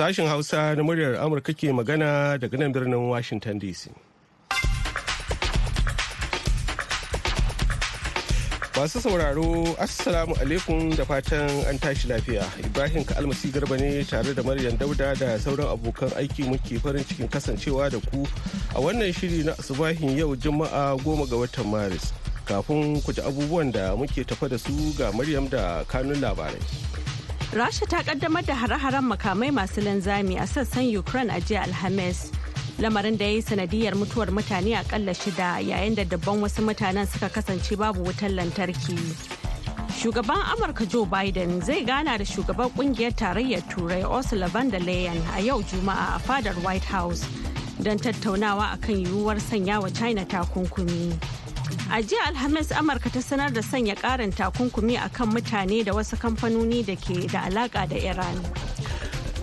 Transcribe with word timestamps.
Sashen 0.00 0.26
Hausa 0.28 0.74
na 0.74 0.82
muryar 0.82 1.20
Amurka 1.20 1.52
ke 1.52 1.68
magana 1.76 2.40
daga 2.40 2.56
nan 2.58 2.72
birnin 2.72 3.04
Washington 3.12 3.60
DC. 3.60 3.92
Masu 8.80 8.96
sauraro, 9.04 9.76
Assalamu 9.76 10.32
alaikum 10.40 10.96
da 10.96 11.04
fatan 11.04 11.52
an 11.68 11.76
tashi 11.76 12.08
lafiya. 12.08 12.48
Ibrahim 12.64 13.04
Kalmasi 13.04 13.52
Garba 13.52 13.76
ne 13.78 14.02
tare 14.02 14.32
da 14.32 14.40
Maryam 14.42 14.72
Dauda 14.80 15.12
da 15.20 15.36
sauran 15.36 15.68
abokan 15.68 16.08
aiki 16.16 16.48
muke 16.48 16.80
farin 16.80 17.04
cikin 17.04 17.28
kasancewa 17.28 17.90
da 17.92 18.00
ku 18.08 18.24
a 18.72 18.80
wannan 18.80 19.12
shiri 19.12 19.44
na 19.44 19.52
asubahin 19.60 20.16
yau 20.16 20.32
Juma'a 20.34 20.96
goma 21.04 21.28
ga 21.28 21.36
watan 21.36 21.68
Maris. 21.68 22.14
Kafin 22.48 23.04
ku 23.04 23.12
ji 23.12 23.20
abubuwan 23.20 23.68
da 23.70 23.92
muke 23.94 24.24
tafa 24.24 24.48
da 24.48 24.56
su 24.56 24.72
ga 24.96 25.12
Maryam 25.12 25.44
da 25.52 25.84
kanun 25.84 26.16
labarai. 26.24 26.99
Rasha 27.52 27.86
ta 27.88 28.02
kaddamar 28.02 28.44
da 28.46 28.54
hare-haren 28.54 29.04
makamai 29.10 29.50
masu 29.50 29.80
linzami 29.82 30.36
a 30.38 30.46
sassan 30.46 30.86
Ukraine 30.96 31.30
a 31.30 31.40
jiya 31.40 31.62
Alhamis. 31.66 32.30
lamarin 32.80 33.18
da 33.18 33.24
ya 33.24 33.30
yi 33.30 33.42
sanadiyar 33.42 33.94
mutuwar 33.94 34.28
mutane 34.30 34.76
akalla 34.76 35.14
shida 35.14 35.60
yayin 35.60 35.94
da 35.94 36.04
dabban 36.04 36.40
wasu 36.42 36.62
mutanen 36.62 37.06
suka 37.06 37.28
kasance 37.28 37.76
babu 37.76 38.04
wutar 38.04 38.30
lantarki 38.30 38.96
shugaban 40.00 40.40
amurka 40.52 40.86
joe 40.88 41.04
biden 41.04 41.60
zai 41.60 41.84
gana 41.84 42.16
da 42.18 42.24
shugaban 42.24 42.70
ƙungiyar 42.72 43.12
tarayyar 43.14 43.60
turai 43.68 44.02
ursula 44.04 44.48
von 44.48 44.70
der 44.70 44.80
leyen 44.80 45.20
a 45.36 45.40
yau 45.42 45.60
juma'a 45.62 46.16
a 46.16 46.18
fadar 46.18 46.54
white 46.64 46.84
house 46.84 47.26
don 47.82 47.98
tattaunawa 47.98 48.72
akan 48.78 49.04
yiwuwar 49.04 49.36
sanya 49.40 49.80
wa 49.82 49.90
china 49.90 50.24
takunkumi 50.24 51.12
a 51.92 52.02
jiya 52.02 52.22
alhamis 52.30 52.70
amurka 52.72 53.10
ta 53.12 53.20
sanar 53.20 53.52
da 53.52 53.60
sanya 53.62 53.94
karin 53.96 54.32
takunkumi 54.32 54.96
akan 54.96 55.32
mutane 55.34 55.84
da 55.84 55.92
wasu 55.92 56.16
kamfanoni 56.16 56.84
da 56.86 56.94
ke 56.96 57.26
da 57.30 57.46
alaka 57.50 57.86
da 57.88 57.96
iran. 57.98 58.36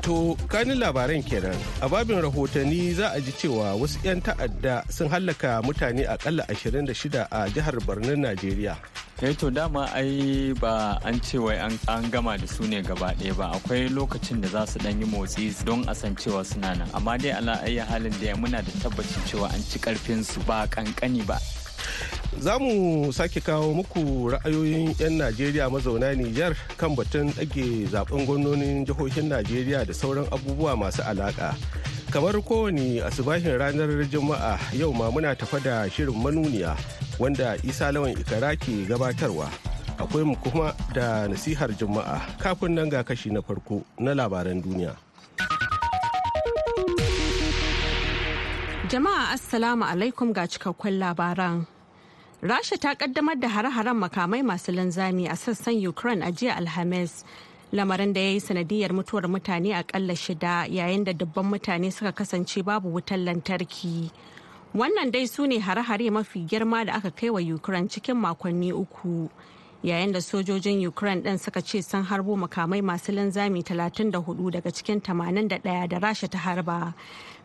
To 0.07 0.37
kanin 0.47 0.79
labaran 0.79 1.19
kenan. 1.19 1.57
A 1.83 1.89
babin 1.89 2.23
rahotanni 2.23 2.93
za 2.95 3.11
a 3.13 3.19
ji 3.19 3.31
cewa 3.35 3.75
wasu 3.75 3.99
'yan 4.07 4.21
ta'adda 4.23 4.87
sun 4.89 5.09
hallaka 5.11 5.59
mutane 5.67 6.07
akalla 6.07 6.47
26 6.47 7.27
a 7.27 7.49
jihar 7.51 7.75
Barnin 7.85 8.23
Najeriya. 8.23 8.77
eh 9.19 9.33
to 9.33 9.49
dama 9.51 9.89
ai 9.97 10.53
ba 10.61 10.95
an 11.03 11.19
ce 11.19 11.35
wai 11.41 11.57
an 11.59 12.03
gama 12.13 12.37
da 12.37 12.45
su 12.47 12.63
ne 12.63 12.79
gaba 12.81 13.11
ɗaya 13.19 13.35
ba. 13.35 13.51
Akwai 13.59 13.89
lokacin 13.91 14.39
da 14.39 14.47
za 14.47 14.63
su 14.65 14.79
ɗan 14.79 15.01
yi 15.03 15.05
motsi 15.11 15.51
don 15.67 15.83
a 15.89 15.93
san 15.95 16.15
cewa 16.15 16.45
suna 16.45 16.71
nan. 16.79 16.87
Amma 16.95 17.17
dai 17.19 17.35
ala 17.35 17.59
halin 17.59 18.15
da 18.23 18.31
muna 18.39 18.63
da 18.63 18.71
tabbacin 18.79 19.19
cewa 19.27 19.51
an 19.51 19.59
ci 19.67 19.75
ƙarfin 19.83 20.23
su 20.23 20.39
ba 20.47 20.63
kankani 20.71 21.25
ba. 21.27 21.35
Za 22.39 22.59
mu 22.59 23.09
sake 23.13 23.41
kawo 23.41 23.73
muku 23.73 24.29
ra'ayoyin 24.31 24.93
'yan 24.99 25.17
najeriya 25.17 25.69
mazauna 25.69 26.13
nijar 26.13 26.53
kan 26.77 26.95
batun 26.95 27.33
ɗage 27.33 27.89
zaɓen 27.91 28.25
gwamnonin 28.25 28.85
jihohin 28.85 29.29
najeriya 29.29 29.85
da 29.85 29.93
sauran 29.93 30.25
abubuwa 30.31 30.77
masu 30.77 31.01
alaƙa. 31.01 31.55
Kamar 32.11 32.39
kowane 32.41 33.03
asubahin 33.03 33.57
ranar 33.59 33.89
juma'a 34.07 34.55
yau 34.73 34.93
ma 34.93 35.11
muna 35.11 35.35
tafa 35.35 35.59
da 35.59 35.89
shirin 35.89 36.15
manuniya 36.15 36.77
wanda 37.19 37.57
isa 37.67 37.91
lawan 37.91 38.15
ikara 38.15 38.55
ke 38.55 38.87
gabatarwa. 38.87 39.51
Akwai 39.99 40.23
mu 40.23 40.35
kuma 40.39 40.71
da 40.93 41.27
nasihar 41.27 41.73
juma'a. 41.75 42.21
Kafin 42.39 42.75
nan 42.79 42.87
ga 42.89 43.03
kashi 43.03 43.27
na 43.29 43.41
farko 43.41 43.83
na 43.99 44.13
labaran 44.15 44.61
duniya. 44.63 44.95
Jama'a 48.89 49.31
assalamu 49.35 49.83
alaikum 49.85 50.31
ga 50.33 50.47
cikakkun 50.47 50.95
labaran 50.99 51.65
Rasha 52.41 52.77
ta 52.79 52.93
kaddamar 52.95 53.35
da 53.41 53.47
hare-haren 53.49 53.97
makamai 53.99 54.43
masu 54.45 54.71
linzami 54.71 55.25
a 55.27 55.35
sassan 55.35 55.75
Ukraine 55.87 56.21
a 56.21 56.31
jiya 56.31 56.55
Alhamis. 56.55 57.23
Lamarin 57.73 58.13
da 58.13 58.21
ya 58.21 58.29
yi 58.29 58.39
sanadiyar 58.39 58.91
mutuwar 58.93 59.25
mutane 59.27 59.73
akalla 59.75 60.15
shida 60.15 60.67
yayin 60.69 61.03
da 61.03 61.11
dubban 61.13 61.45
mutane 61.51 61.91
suka 61.91 62.11
kasance 62.13 62.63
babu 62.63 62.93
wutar 62.93 63.17
lantarki. 63.17 64.11
Wannan 64.75 65.11
dai 65.11 65.25
su 65.25 65.47
ne 65.47 65.57
hare-hare 65.59 66.11
mafi 66.11 66.45
girma 66.47 66.85
da 66.85 66.93
aka 67.01 67.09
kai 67.11 67.29
wa 67.29 67.39
Ukraine 67.41 67.89
cikin 67.89 68.15
makonni 68.15 68.71
uku. 68.71 69.27
Yayin 69.83 70.13
da 70.13 70.19
sojojin 70.21 70.79
Ukraine 70.87 71.21
ɗin 71.23 71.39
suka 71.39 71.61
ce 71.61 71.81
sun 71.81 72.03
harbo 72.03 72.37
makamai 72.37 72.81
masu 72.81 73.11
linzami 73.11 73.63
34 73.63 74.51
daga 74.51 74.71
cikin 74.71 75.01
81 75.01 75.87
da 75.89 75.97
Rasha 75.99 76.29
ta 76.29 76.37
harba. 76.37 76.93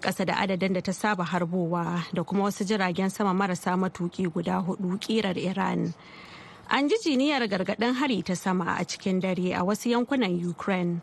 Ƙasa 0.03 0.27
da 0.27 0.35
adadin 0.35 0.75
da 0.75 0.81
ta 0.83 0.93
saba 0.93 1.25
harbowa 1.25 2.05
da 2.13 2.23
kuma 2.25 2.45
wasu 2.51 2.65
jiragen 2.67 3.11
sama 3.11 3.33
marasa 3.33 3.77
matuki 3.79 4.27
guda 4.27 4.59
huɗu 4.61 4.99
kirar 5.01 5.39
iran. 5.39 5.95
An 6.69 6.89
ji 6.89 6.97
jiniyar 6.99 7.47
gargaɗin 7.49 7.95
hari 7.95 8.23
ta 8.23 8.35
sama 8.35 8.77
a 8.79 8.85
cikin 8.85 9.21
dare 9.21 9.55
a 9.55 9.63
wasu 9.63 9.89
yankunan 9.95 10.35
ukraine 10.51 11.01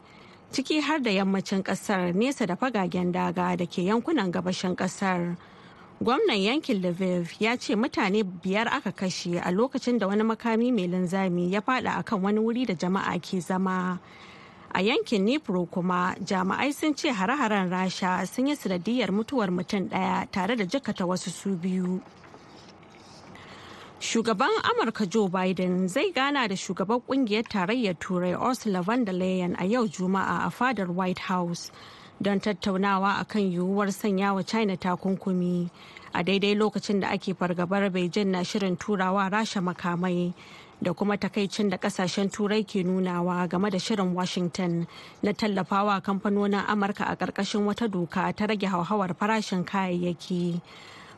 ciki 0.52 0.82
har 0.82 1.00
da 1.00 1.10
yammacin 1.12 1.64
ƙasar 1.64 2.14
nesa 2.14 2.46
da 2.46 2.56
fagagen 2.56 3.12
daga 3.12 3.56
da 3.58 3.66
ke 3.66 3.82
yankunan 3.88 4.32
gabashin 4.32 4.76
ƙasar. 4.76 5.38
Gwamnan 6.04 6.40
yankin 6.44 6.82
lviv 6.82 7.36
ya 7.42 7.58
ce 7.58 7.76
mutane 7.76 8.24
biyar 8.24 8.68
aka 8.68 8.92
kashe 8.92 9.36
a 9.40 9.52
lokacin 9.52 10.00
da 10.00 10.08
wani 10.08 10.24
makami 10.24 10.72
mai 10.72 10.88
linzami 10.88 11.52
ya 11.52 11.62
fada 11.62 11.92
akan 12.04 12.22
wani 12.22 12.40
wuri 12.40 12.66
da 12.66 12.74
jama'a 12.74 13.20
ke 13.20 13.40
zama. 13.42 14.00
A 14.72 14.82
yankin 14.82 15.26
nipro 15.26 15.66
kuma 15.70 16.16
jami'ai 16.24 16.74
sun 16.74 16.94
ce 16.96 17.10
hare-haren 17.12 17.70
rasha 17.70 18.26
sun 18.28 18.48
yi 18.48 18.56
sanadiyar 18.56 19.10
mutuwar 19.12 19.50
mutum 19.50 19.90
ɗaya 19.90 20.30
tare 20.32 20.56
da 20.56 20.64
jikata 20.66 21.06
wasu 21.06 21.30
su 21.30 21.56
biyu. 21.58 22.02
Shugaban 24.00 24.50
amurka 24.64 25.06
joe 25.10 25.28
biden 25.28 25.88
zai 25.90 26.12
gana 26.12 26.48
da 26.48 26.56
shugaban 26.56 27.02
ƙungiyar 27.08 27.44
tarayyar 27.50 28.00
turai 28.00 28.34
ursula 28.34 28.82
von 28.82 29.04
der 29.06 29.14
leyen 29.14 29.56
a 29.60 29.66
yau 29.66 29.88
juma'a 29.88 30.46
a 30.48 30.50
fadar 30.50 30.88
white 30.88 31.20
house 31.20 31.72
don 32.22 32.40
tattaunawa 32.40 33.20
akan 33.20 33.52
yiwuwar 33.52 33.92
sanya 33.92 34.34
wa 34.36 34.42
china 34.44 34.78
takunkumi. 34.78 35.70
A 36.14 36.24
daidai 36.24 36.56
lokacin 36.56 37.02
da 37.02 37.10
ake 37.12 37.34
fargabar 37.36 37.90
beijing 37.92 38.28
na 38.32 38.40
shirin 38.44 38.78
turawa 38.78 39.30
rasha 39.30 39.62
makamai 39.62 40.34
da 40.82 40.94
kuma 40.94 41.18
takaicin 41.18 41.70
da 41.70 41.78
ƙasashen 41.78 42.30
turai 42.32 42.64
ke 42.64 42.84
nunawa 42.84 43.50
game 43.50 43.70
da 43.70 43.78
shirin 43.78 44.14
washington 44.14 44.88
na 45.22 45.32
tallafawa 45.34 46.02
kamfanonin 46.02 46.64
amurka 46.68 47.04
a 47.08 47.16
ƙarƙashin 47.16 47.66
wata 47.68 47.88
doka 47.92 48.32
ta 48.34 48.46
rage 48.46 48.64
hauhawar 48.66 49.14
farashin 49.16 49.66
kayayyaki. 49.66 50.62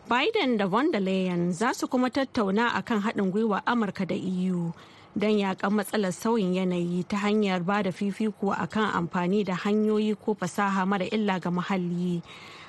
Biden 0.10 0.58
da 0.58 0.66
von 0.68 0.92
der 0.92 1.00
leyen 1.00 1.52
za 1.54 1.74
su 1.74 1.88
kuma 1.88 2.10
tattauna 2.10 2.74
akan 2.74 3.02
haɗin 3.02 3.32
gwiwa 3.32 3.62
amurka 3.66 4.06
da 4.08 4.16
eu 4.16 4.74
don 5.16 5.38
yakan 5.38 5.72
matsalar 5.78 6.12
sauyin 6.12 6.56
yanayi 6.56 7.08
ta 7.08 7.18
hanyar 7.18 7.64
ba 7.64 7.84
da 7.84 7.92
fifiko 7.92 8.50
akan 8.52 8.92
amfani 8.98 9.46
da 9.46 9.54
hanyoyi 9.56 10.16
ko 10.18 10.34
fasaha 10.34 10.88
mara 10.88 11.06
illa 11.06 11.40
ga 11.40 11.50
muhalli. 11.52 12.24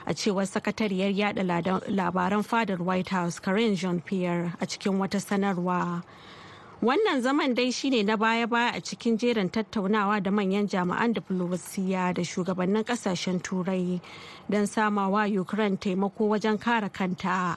A 0.07 0.13
cewar 0.13 0.45
sakatariyar 0.45 1.15
yada 1.17 1.43
labaran 1.43 2.45
fadar 2.45 2.79
white 2.85 3.09
house 3.09 3.39
karen 3.39 3.75
jean 3.77 4.01
pierre 4.01 4.53
a 4.61 4.67
cikin 4.67 4.99
wata 5.01 5.19
sanarwa. 5.19 6.03
Wannan 6.83 7.23
zaman 7.23 7.55
dai 7.55 7.71
shine 7.71 8.03
na 8.03 8.17
baya-baya 8.17 8.73
a 8.75 8.81
cikin 8.83 9.15
jerin 9.19 9.47
tattaunawa 9.51 10.19
da 10.23 10.31
manyan 10.31 10.67
jami'an 10.67 11.15
diflomasiyya 11.15 12.15
da 12.15 12.23
shugabannin 12.27 12.83
ƙasashen 12.85 13.39
turai 13.41 14.01
don 14.51 14.67
samawa 14.67 15.31
ukraine 15.41 15.77
taimako 15.77 16.29
wajen 16.29 16.59
kare 16.59 16.89
kanta 16.91 17.57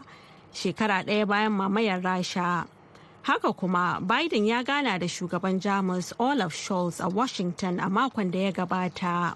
shekara 0.54 1.02
ɗaya 1.04 1.26
bayan 1.28 1.52
mamayar 1.58 2.02
rasha. 2.02 2.68
Haka 3.24 3.52
kuma 3.54 3.98
biden 4.00 4.46
ya 4.46 4.62
gana 4.64 5.00
da 5.00 5.08
shugaban 5.08 5.60
jamus 5.60 6.14
olaf 6.20 6.54
scholz 6.54 7.02
a 7.04 7.10
washington 7.10 7.80
a 7.80 7.90
makon 7.90 8.30
da 8.32 8.40
ya 8.40 8.52
gabata. 8.52 9.34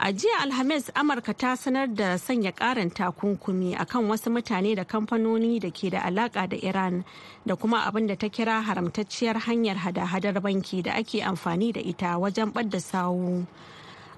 A 0.00 0.12
jiya 0.12 0.38
Alhamis 0.42 0.90
Amurka 0.94 1.34
ta 1.36 1.56
sanar 1.56 1.88
da 1.94 2.16
sanya 2.18 2.52
karin 2.54 2.90
takunkumi 2.90 3.74
akan 3.76 4.06
wasu 4.08 4.30
mutane 4.30 4.76
da 4.76 4.84
kamfanoni 4.84 5.58
da 5.60 5.70
ke 5.70 5.90
da 5.90 6.02
alaka 6.06 6.46
da 6.46 6.56
Iran 6.56 7.04
da 7.44 7.56
kuma 7.56 7.82
abin 7.82 8.06
da 8.06 8.14
ta 8.14 8.28
kira 8.28 8.62
haramtacciyar 8.62 9.34
hanyar 9.42 9.74
hada-hadar 9.76 10.38
banki 10.40 10.82
da 10.84 10.92
ake 10.94 11.18
amfani 11.22 11.72
da 11.72 11.80
ita 11.80 12.14
wajen 12.18 12.52
ɓadda 12.54 12.80
sawu. 12.80 13.44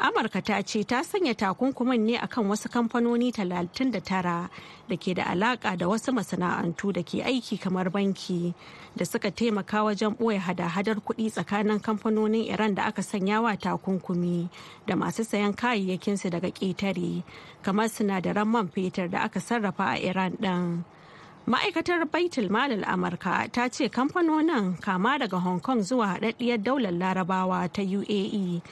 Amurka 0.01 0.41
ta 0.43 0.63
ce 0.63 0.83
ta 0.83 1.03
sanya 1.05 1.35
takunkumin 1.37 2.01
ne 2.01 2.17
akan 2.17 2.49
wasu 2.49 2.73
kamfanoni 2.73 3.33
39 3.37 4.49
da 4.89 4.97
ke 4.97 5.13
da 5.15 5.25
alaka 5.29 5.77
da 5.77 5.85
wasu 5.93 6.09
masana'antu 6.17 6.89
da 6.97 7.03
ke 7.05 7.21
aiki 7.21 7.61
kamar 7.61 7.91
banki 7.93 8.55
da 8.97 9.05
suka 9.05 9.31
taimaka 9.31 9.85
wajen 9.85 10.17
ɓoye 10.17 10.41
hada-hadar 10.41 11.05
kuɗi 11.05 11.29
tsakanin 11.31 11.81
kamfanonin 11.85 12.49
Iran 12.49 12.75
da 12.75 12.85
aka 12.89 13.03
sanya 13.03 13.43
wa 13.45 13.53
takunkumi 13.57 14.49
da 14.87 14.97
masu 14.97 15.21
sayan 15.23 15.53
kayayyakinsu 15.53 16.31
daga 16.33 16.49
ƙetare 16.49 17.23
kamar 17.63 17.89
sinadaran 17.93 18.49
man 18.49 18.69
fetur 18.73 19.11
da 19.11 19.29
aka 19.29 19.39
sarrafa 19.41 19.85
a 19.85 19.99
Iran 20.01 20.33
ɗin. 20.41 20.81
ma'aikatar 21.47 22.09
baitul 22.09 22.49
malal 22.49 22.85
amurka 22.89 23.53
ta 23.53 23.69
ce 23.69 23.89
kamfanonin 23.93 24.81
kama 24.81 25.19
daga 25.21 25.37
hong 25.37 25.61
kong 25.61 25.85
zuwa 25.85 26.17
haɗaɗɗiyar 26.17 26.63
daular 26.65 26.93
larabawa 26.93 27.69
ta 27.69 27.83
uae 27.83 28.63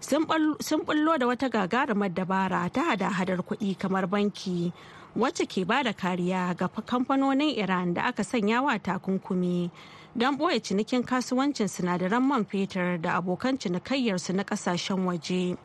sun 0.00 0.24
bullo 0.26 1.18
da 1.18 1.26
wata 1.26 1.48
gagarumar 1.48 2.08
dabara 2.14 2.68
ta 2.72 2.82
hada-hadar 2.94 3.38
kuɗi 3.44 3.78
kamar 3.78 4.06
banki 4.06 4.72
wacce 5.16 5.46
ke 5.46 5.64
ba 5.66 5.82
da 5.82 5.92
kariya 5.92 6.56
ga 6.56 6.68
kamfanonin 6.68 7.56
iran 7.58 7.94
da 7.94 8.02
aka 8.08 8.22
sanya 8.24 8.62
wa 8.62 8.78
takunkumi 8.78 9.70
don 10.16 10.36
ɓoye 10.38 10.60
cinikin 10.62 11.02
kasuwancin 11.04 11.68
sinadaran 11.68 12.22
man 12.22 12.44
fetur 12.44 12.98
da 13.00 13.20
abokan 13.20 13.58
cinikayyarsu 13.58 14.32
na 14.34 14.42
ƙasashen 14.44 15.04
waje 15.06 15.56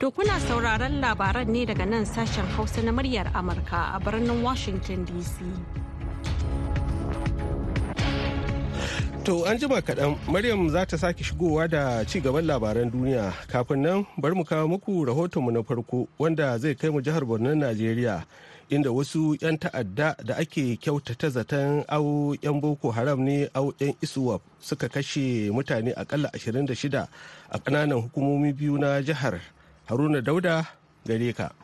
To 0.00 0.10
kuna 0.10 0.40
sauraron 0.40 0.96
labaran 1.04 1.48
ne 1.52 1.66
daga 1.66 1.84
nan 1.86 2.06
sashen 2.06 2.46
Hausa 2.56 2.80
na 2.82 2.90
muryar 2.90 3.28
Amurka 3.34 3.94
a 3.94 4.00
birnin 4.00 4.42
Washington 4.42 5.04
DC. 5.04 5.44
To 9.30 9.44
an 9.46 9.58
jima 9.62 9.78
kaɗan 9.80 10.18
Maryam 10.26 10.68
za 10.70 10.84
ta 10.86 10.96
sake 10.98 11.22
shigowa 11.24 11.68
da 11.70 12.02
ci 12.04 12.18
gaban 12.20 12.42
labaran 12.50 12.90
duniya 12.90 13.30
kafin 13.46 13.78
nan 13.82 14.02
bari 14.18 14.34
mu 14.34 14.42
kawo 14.44 14.66
muku 14.66 15.06
rahotonmu 15.06 15.52
na 15.54 15.62
farko 15.62 16.08
wanda 16.18 16.58
zai 16.58 16.74
kai 16.74 16.90
mu 16.90 16.98
jihar 17.00 17.22
Borno 17.22 17.54
Najeriya 17.54 18.26
inda 18.74 18.90
wasu 18.90 19.38
'yan 19.40 19.54
ta'adda 19.58 20.16
da 20.26 20.34
ake 20.34 20.74
kyautata 20.82 21.30
zaton 21.30 21.84
au 21.86 22.34
'yan 22.42 22.58
boko 22.60 22.90
haram 22.90 23.22
ne 23.22 23.46
au 23.54 23.70
'yan 23.78 23.94
isuwa 24.02 24.40
suka 24.58 24.88
kashe 24.90 25.46
mutane 25.54 25.94
akalla 25.94 26.26
26 26.34 27.06
a 27.50 27.58
ƙananan 27.62 28.02
hukumomi 28.02 28.50
biyu 28.52 28.78
na 28.82 28.98
jihar 28.98 29.38
haruna 29.86 30.18
dauda 30.20 30.66
gare 31.06 31.30
ka. 31.32 31.54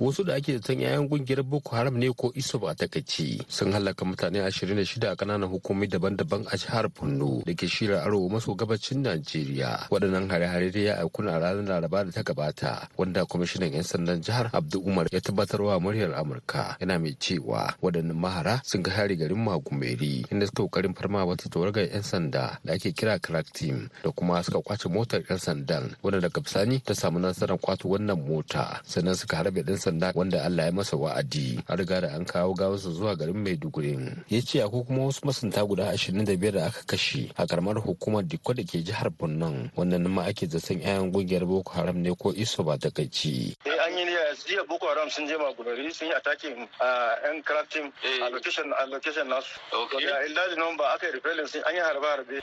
Wasu 0.00 0.24
da 0.24 0.34
ake 0.34 0.52
zaton 0.58 0.80
yayan 0.80 1.08
ƙungiyar 1.08 1.42
boko 1.42 1.76
haram 1.76 1.94
ne 1.98 2.10
ko 2.12 2.32
iso 2.34 2.58
ba 2.58 2.74
takaici 2.74 3.40
sun 3.48 3.72
halaka 3.72 4.04
mutane 4.04 4.40
26 4.42 5.06
a 5.06 5.14
ƙananan 5.16 5.48
hukumomi 5.48 5.86
daban-daban 5.86 6.46
a 6.50 6.56
jihar 6.58 6.88
borno 6.90 7.42
da 7.46 7.54
ke 7.54 7.68
shirar 7.70 8.02
arewa 8.02 8.28
maso 8.30 8.54
gabacin 8.54 9.02
najeriya. 9.06 9.86
Waɗannan 9.90 10.30
hare-hare 10.30 10.70
da 10.72 10.80
ya 10.80 10.94
aiku 10.98 11.22
a 11.22 11.38
ranar 11.38 11.62
laraba 11.64 12.04
da 12.04 12.10
ta 12.10 12.22
gabata 12.22 12.88
wanda 12.98 13.24
kwamishinan 13.24 13.72
'yan 13.72 13.82
sandan 13.86 14.20
jihar 14.20 14.50
abdu 14.52 14.80
umar 14.82 15.06
ya 15.12 15.20
tabbatarwa 15.20 15.78
muryar 15.80 16.14
amurka. 16.18 16.76
Yana 16.80 16.98
mai 16.98 17.14
cewa 17.14 17.74
waɗannan 17.82 18.16
mahara 18.18 18.60
sun 18.64 18.82
ga 18.82 18.90
hari 18.90 19.16
garin 19.16 19.38
magumeri 19.38 20.26
inda 20.30 20.46
suka 20.46 20.62
ƙoƙarin 20.66 20.94
farma 20.98 21.24
wata 21.24 21.48
tawagar 21.48 21.86
'yan 21.86 22.02
sanda 22.02 22.58
da 22.64 22.72
ake 22.74 22.90
kira 22.92 23.18
crack 23.22 23.52
team 23.52 23.88
da 24.02 24.10
kuma 24.10 24.42
suka 24.42 24.58
ƙwace 24.58 24.90
motar 24.90 25.22
'yan 25.28 25.38
sandan 25.38 25.94
wanda 26.02 26.20
daga 26.20 26.40
bisani 26.40 26.82
ta 26.82 26.94
samu 26.94 27.18
nasarar 27.18 27.58
kwato 27.62 27.88
wannan 27.88 28.18
mota 28.26 28.80
sannan 28.84 29.14
suka 29.14 29.36
harbe 29.36 29.62
ɗan 29.62 29.78
sanda 29.84 30.12
wanda 30.16 30.40
Allah 30.44 30.66
ya 30.66 30.72
masa 30.72 30.96
wa'adi 30.96 31.60
an 31.68 31.76
riga 31.76 32.00
da 32.00 32.08
an 32.16 32.24
kawo 32.24 32.54
gawarsa 32.56 32.88
zuwa 32.90 33.16
garin 33.16 33.36
Maiduguri 33.44 33.98
ya 34.32 34.40
ce 34.40 34.62
akwai 34.64 34.84
kuma 34.84 35.04
wasu 35.06 35.20
masunta 35.26 35.60
guda 35.66 35.92
25 35.92 36.50
da 36.52 36.66
aka 36.66 36.82
kashe 36.88 37.28
a 37.36 37.46
karamar 37.46 37.76
hukumar 37.84 38.24
Dikko 38.24 38.54
da 38.56 38.62
ke 38.64 38.80
jihar 38.80 39.10
Borno 39.12 39.68
wannan 39.76 40.08
ma 40.08 40.24
ake 40.24 40.46
zaton 40.48 40.80
'ya'yan 40.80 41.12
gungiyar 41.12 41.44
Boko 41.44 41.72
Haram 41.76 42.00
ne 42.00 42.14
ko 42.16 42.32
iso 42.32 42.64
ba 42.64 42.78
ta 42.80 42.88
kaici. 42.88 43.52
an 43.68 43.92
yi 43.98 44.04
jiya 44.46 44.64
Boko 44.68 44.88
Haram 44.88 45.10
sun 45.10 45.26
je 45.28 45.36
Magumeri 45.36 45.92
sun 45.92 46.08
yi 46.08 46.14
attacking 46.14 46.68
a 46.80 46.88
yan 47.24 47.42
crafting 47.42 47.92
a 48.24 48.30
location 48.30 48.72
a 48.80 48.86
location 48.86 49.28
nasu. 49.28 49.52
Okay. 49.72 50.06
Da 50.06 50.24
illaji 50.24 50.56
nan 50.56 50.76
ba 50.76 50.94
aka 50.94 51.06
yi 51.06 51.12
repelling 51.12 51.46
sun 51.46 51.62
an 51.68 51.74
yi 51.74 51.80
harbe 51.80 52.06
harbe. 52.08 52.40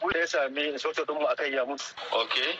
Bullet 0.00 0.20
ya 0.20 0.26
sami 0.26 0.72
inspector 0.72 1.04
din 1.04 1.16
mu 1.20 1.26
akai 1.28 1.52
ya 1.52 1.64
mutu. 1.64 1.84
Okay. 2.12 2.50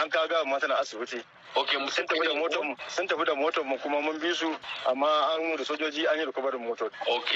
An 0.00 0.08
kawo 0.10 0.28
gawa 0.28 0.44
mata 0.48 0.66
na 0.68 0.80
asibiti. 0.80 1.20
Ok 1.56 1.70
sun 1.90 2.06
tafi 2.06 2.26
da 2.28 2.34
motar 2.34 2.62
mu 2.62 2.74
sun 2.88 3.06
tafi 3.06 3.24
da 3.24 3.34
motar 3.34 3.64
mu 3.64 3.78
kuma 3.78 4.00
mun 4.00 4.18
bi 4.20 4.32
su 4.34 4.54
amma 4.86 5.08
an 5.34 5.56
da 5.56 5.64
sojoji 5.64 6.06
an 6.06 6.18
yi 6.18 6.24
recovery 6.24 6.58
motar. 6.58 6.90
Ok. 7.08 7.30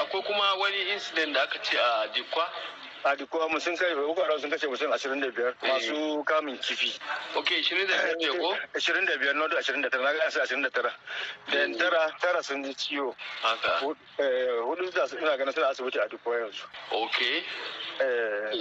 Akwai 0.00 0.22
kuma 0.22 0.54
wani 0.60 0.92
incident 0.92 1.32
da 1.34 1.42
aka 1.42 1.58
ce 1.62 1.76
a 1.78 2.06
dikwa? 2.14 2.44
A 3.06 3.14
dikwa 3.14 3.48
mu 3.48 3.60
sun 3.60 3.76
kai 3.76 3.94
boko 3.94 4.20
haram 4.22 4.38
sun 4.40 4.50
kashe 4.50 4.66
mutum 4.66 4.90
25 4.90 5.54
masu 5.62 6.24
kamun 6.26 6.58
kifi. 6.58 6.90
Ok 7.38 7.50
25 7.62 8.18
ne 8.18 8.28
ko? 8.34 8.50
25 8.74 9.34
no 9.38 9.46
29 9.46 10.02
na 10.02 10.10
ga 10.12 10.26
29 10.26 10.62
da 10.62 10.70
tara. 11.78 12.10
Tara 12.20 12.42
sun 12.42 12.64
ji 12.64 12.74
ciwo. 12.74 13.14
Haka. 13.42 13.86
Hudu 14.66 14.90
da 14.90 15.06
ina 15.22 15.36
ganin 15.38 15.54
suna 15.54 15.68
asibiti 15.70 15.98
a 16.02 16.08
dikwa 16.10 16.34
yanzu. 16.34 16.64
Ok. 16.90 17.18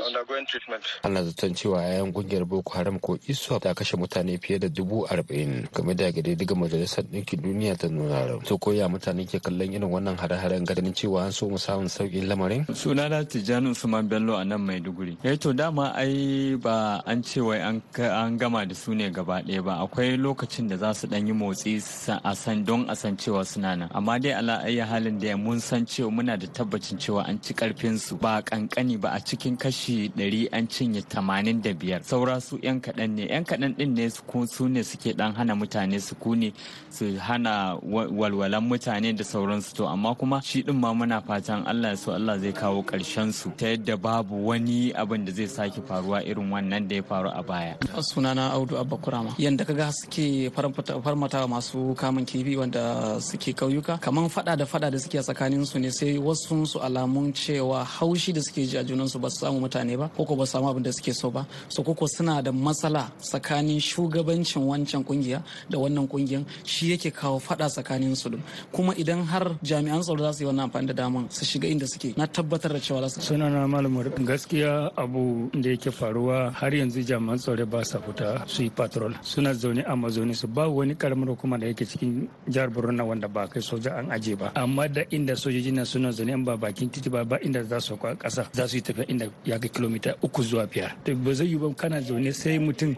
Undergoing 0.08 0.46
treatment. 0.46 0.84
Ana 1.04 1.24
zaton 1.24 1.54
cewa 1.56 1.82
yayan 1.82 2.14
ƙungiyar 2.14 2.46
boko 2.46 2.74
haram 2.78 3.00
ko 3.00 3.18
iswap 3.28 3.64
ta 3.64 3.74
kashe 3.74 3.98
mutane 3.98 4.38
fiye 4.38 4.60
da 4.60 4.68
dubu 4.70 5.08
arba'in 5.10 5.68
game 5.74 5.94
da 5.96 6.12
gade 6.12 6.36
daga 6.38 6.56
majalisar 6.56 7.04
ɗinkin 7.04 7.42
duniya 7.42 7.76
ta 7.78 7.88
nuna 7.88 8.40
to 8.46 8.58
koya 8.58 8.88
mutane 8.88 9.26
ke 9.28 9.42
kallon 9.42 9.74
irin 9.74 9.90
wannan 9.90 10.16
hare-haren 10.18 10.64
ganin 10.66 10.94
cewa 10.94 11.26
an 11.26 11.32
so 11.32 11.50
mu 11.50 11.58
samun 11.58 11.90
sauƙin 11.90 12.28
lamarin? 12.30 12.66
Sunana 12.72 13.26
tijjani 13.26 13.72
usman 13.72 14.08
bello 14.08 14.35
a 14.38 14.46
nan 14.46 14.62
maiduguri. 14.62 15.18
Eh 15.24 15.36
to 15.38 15.54
dama 15.54 15.92
ai 15.96 16.56
ba 16.56 17.02
an 17.06 17.24
ce 17.24 17.40
wai 17.42 17.60
an 17.60 18.38
gama 18.38 18.66
da 18.66 18.74
su 18.74 18.94
ne 18.96 19.10
gaba 19.10 19.42
ɗaya 19.42 19.64
ba. 19.64 19.74
Akwai 19.86 20.18
lokacin 20.18 20.68
da 20.70 20.78
za 20.78 20.94
su 20.94 21.08
ɗan 21.08 21.28
yi 21.28 21.34
motsi 21.34 21.78
a 22.24 22.36
san 22.36 22.64
don 22.64 22.86
a 22.90 22.96
san 22.96 23.16
cewa 23.18 23.46
suna 23.46 23.76
nan. 23.76 23.90
Amma 23.94 24.20
dai 24.20 24.32
ala 24.34 24.64
ayi 24.66 24.80
halin 24.82 25.20
da 25.20 25.36
mun 25.38 25.60
san 25.60 25.86
cewa 25.86 26.10
muna 26.12 26.38
da 26.40 26.48
tabbacin 26.48 26.98
cewa 26.98 27.22
an 27.28 27.40
ci 27.42 27.54
ƙarfin 27.54 27.98
su. 28.00 28.16
Ba 28.18 28.42
kankani 28.42 29.00
ba 29.00 29.10
a 29.14 29.20
cikin 29.20 29.58
kashi 29.58 30.10
ɗari 30.10 30.48
an 30.52 30.68
cinye 30.68 31.02
tamanin 31.08 31.62
da 31.62 31.72
biyar. 31.74 32.02
Saura 32.04 32.42
su 32.42 32.58
yan 32.64 32.82
kaɗan 32.82 33.10
ne. 33.16 33.28
yan 33.30 33.44
kaɗan 33.46 33.76
ɗin 33.78 33.94
ne 33.94 34.10
su 34.10 34.68
ne 34.68 34.82
suke 34.84 35.14
ɗan 35.14 35.36
hana 35.36 35.54
mutane 35.56 36.00
su 36.02 36.16
kune 36.16 36.52
su 36.90 37.06
hana 37.20 37.78
walwalan 37.84 38.64
mutane 38.68 39.14
da 39.16 39.24
sauransu. 39.24 39.74
To 39.76 39.86
amma 39.88 40.16
kuma 40.16 40.42
shi 40.42 40.64
ɗin 40.64 40.74
ma 40.80 40.94
muna 40.94 41.22
fatan 41.22 41.64
Allah 41.68 41.90
ya 41.90 41.96
so 41.96 42.12
Allah 42.14 42.40
zai 42.40 42.52
kawo 42.54 42.82
ƙarshen 42.84 43.32
su. 43.34 43.52
Ta 43.58 43.66
yadda 43.68 43.96
babu 44.02 44.25
wani 44.32 44.92
abin 44.94 45.26
da 45.26 45.32
zai 45.32 45.48
sake 45.48 45.82
faruwa 45.88 46.24
irin 46.24 46.52
wannan 46.52 46.88
da 46.88 46.96
ya 46.96 47.04
faru 47.04 47.30
a 47.30 47.44
baya. 47.44 47.76
sunana 48.02 48.52
audu 48.52 48.78
abba 48.78 48.98
kurama. 48.98 49.36
Yanda 49.38 49.66
kaga 49.66 49.92
suke 49.92 50.50
farmata 50.56 51.48
masu 51.48 51.96
kamun 51.96 52.26
kifi 52.26 52.58
wanda 52.58 53.20
suke 53.22 53.54
kauyuka 53.54 53.98
kamar 54.02 54.30
fada 54.30 54.56
da 54.56 54.66
fada 54.66 54.90
da 54.92 54.98
suke 54.98 55.20
tsakanin 55.22 55.66
su 55.66 55.80
ne 55.80 55.90
sai 55.92 56.18
wasu 56.18 56.66
su 56.66 56.80
alamun 56.80 57.34
cewa 57.34 57.84
haushi 57.86 58.34
da 58.34 58.42
suke 58.42 58.66
ji 58.66 58.78
a 58.78 58.84
junan 58.84 59.08
su 59.10 59.20
ba 59.20 59.30
su 59.30 59.40
samu 59.46 59.60
mutane 59.60 59.98
ba 59.98 60.10
ko 60.16 60.36
ba 60.36 60.46
su 60.46 60.52
samu 60.54 60.70
abin 60.70 60.84
da 60.84 60.92
suke 60.92 61.14
so 61.14 61.30
ba. 61.32 61.46
So 61.70 61.84
koko 61.84 62.08
suna 62.08 62.42
da 62.42 62.52
matsala 62.52 63.12
tsakanin 63.20 63.80
shugabancin 63.80 64.64
wancan 64.66 65.04
ƙungiya 65.06 65.44
da 65.70 65.78
wannan 65.78 66.08
kungiyan 66.08 66.46
shi 66.66 66.92
yake 66.92 67.12
kawo 67.12 67.40
fada 67.40 67.68
tsakanin 67.70 68.16
su 68.16 68.30
kuma 68.72 68.94
idan 68.96 69.24
har 69.26 69.56
jami'an 69.64 70.02
tsaro 70.02 70.18
za 70.24 70.34
su 70.34 70.44
yi 70.44 70.48
wannan 70.50 70.66
amfani 70.70 70.88
da 70.88 70.94
daman 70.94 71.28
su 71.30 71.46
shiga 71.46 71.68
inda 71.68 71.88
suke 71.88 72.14
na 72.18 72.26
tabbatar 72.28 72.72
da 72.74 72.80
cewa 72.80 73.02
za 73.02 73.10
su 73.10 73.22
sunana 73.22 73.68
malam 73.68 73.92
gaskiya 74.10 74.92
abu 74.98 75.50
da 75.54 75.70
yake 75.70 75.92
faruwa 75.92 76.52
har 76.52 76.74
yanzu 76.76 77.02
jami'an 77.02 77.38
tsaro 77.38 77.66
ba 77.66 77.84
sa 77.84 78.00
fita 78.00 78.44
su 78.48 78.64
yi 78.64 78.70
patrol. 78.70 79.14
Suna 79.22 79.54
zaune 79.54 79.84
a 79.86 79.96
mazauni 79.96 80.34
su 80.36 80.48
ba 80.48 80.68
wani 80.68 80.96
karamar 80.96 81.30
hukuma 81.30 81.58
da 81.58 81.68
yake 81.68 81.86
cikin 81.86 82.28
jihar 82.48 82.70
borno 82.70 83.06
wanda 83.08 83.28
ba 83.28 83.48
kai 83.48 83.62
soja 83.62 83.98
an 83.98 84.12
aje 84.12 84.36
ba. 84.36 84.52
Amma 84.56 84.88
da 84.88 85.02
inda 85.12 85.36
sojoji 85.36 85.72
na 85.72 85.86
suna 85.86 86.12
zaune 86.12 86.36
ba 86.46 86.58
bakin 86.58 86.90
titi 86.90 87.10
ba 87.10 87.24
ba 87.26 87.40
inda 87.42 87.64
za 87.64 87.80
su 87.80 87.98
kwa 87.98 88.16
kasa 88.16 88.46
za 88.54 88.68
su 88.68 88.76
yi 88.78 88.82
tafiya 88.82 89.08
inda 89.08 89.26
ya 89.46 89.58
ga 89.60 89.68
kilomita 89.68 90.16
uku 90.22 90.44
zuwa 90.44 90.66
biyar. 90.68 90.96
To 91.04 91.16
ba 91.16 91.34
zai 91.34 91.48
yi 91.48 91.58
ba 91.58 91.74
kana 91.74 92.02
zaune 92.02 92.32
sai 92.34 92.60
mutum 92.60 92.96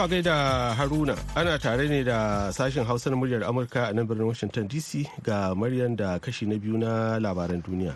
To 0.00 0.08
gaida 0.08 0.72
Haruna 0.80 1.12
ana 1.36 1.58
tare 1.58 1.84
ne 1.86 2.02
da 2.02 2.48
sashen 2.56 2.86
Hausa 2.86 3.10
na 3.10 3.16
muryar 3.16 3.42
Amurka 3.44 3.90
a 3.90 3.92
nan 3.92 4.06
birnin 4.08 4.24
Washington 4.32 4.66
DC 4.66 5.04
ga 5.22 5.52
Maryam 5.54 5.94
da 5.94 6.18
kashi 6.18 6.46
na 6.48 6.56
biyu 6.56 6.78
na 6.80 7.18
labaran 7.20 7.60
duniya. 7.60 7.92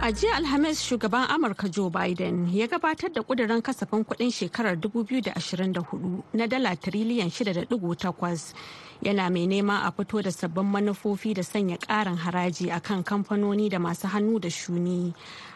A 0.00 0.08
jiya 0.10 0.36
Alhamis 0.40 0.80
shugaban 0.80 1.28
Amurka 1.28 1.68
Joe 1.70 1.90
Biden 1.90 2.48
ya 2.50 2.66
gabatar 2.66 3.12
da 3.12 3.20
kudirin 3.20 3.60
kasafin 3.60 4.02
kuɗin 4.06 4.32
shekarar 4.32 4.76
2024 4.80 6.22
na 6.32 6.46
dala 6.46 6.72
tiriliyan 6.76 7.28
6.8 7.28 8.54
yana 9.02 9.30
mai 9.30 9.46
nema 9.46 9.84
a 9.86 9.92
fito 9.92 10.22
da 10.22 10.30
sabbin 10.30 10.64
manufofi 10.64 11.34
da 11.34 11.42
sanya 11.42 11.78
karin 11.78 12.16
haraji 12.16 12.70
a 12.74 12.80
kan 12.80 13.02
kamfanoni 13.04 13.68
da 13.70 13.78
masu 13.78 14.08
hannu 14.08 14.40
da 14.40 14.48
shuni. 14.48 15.14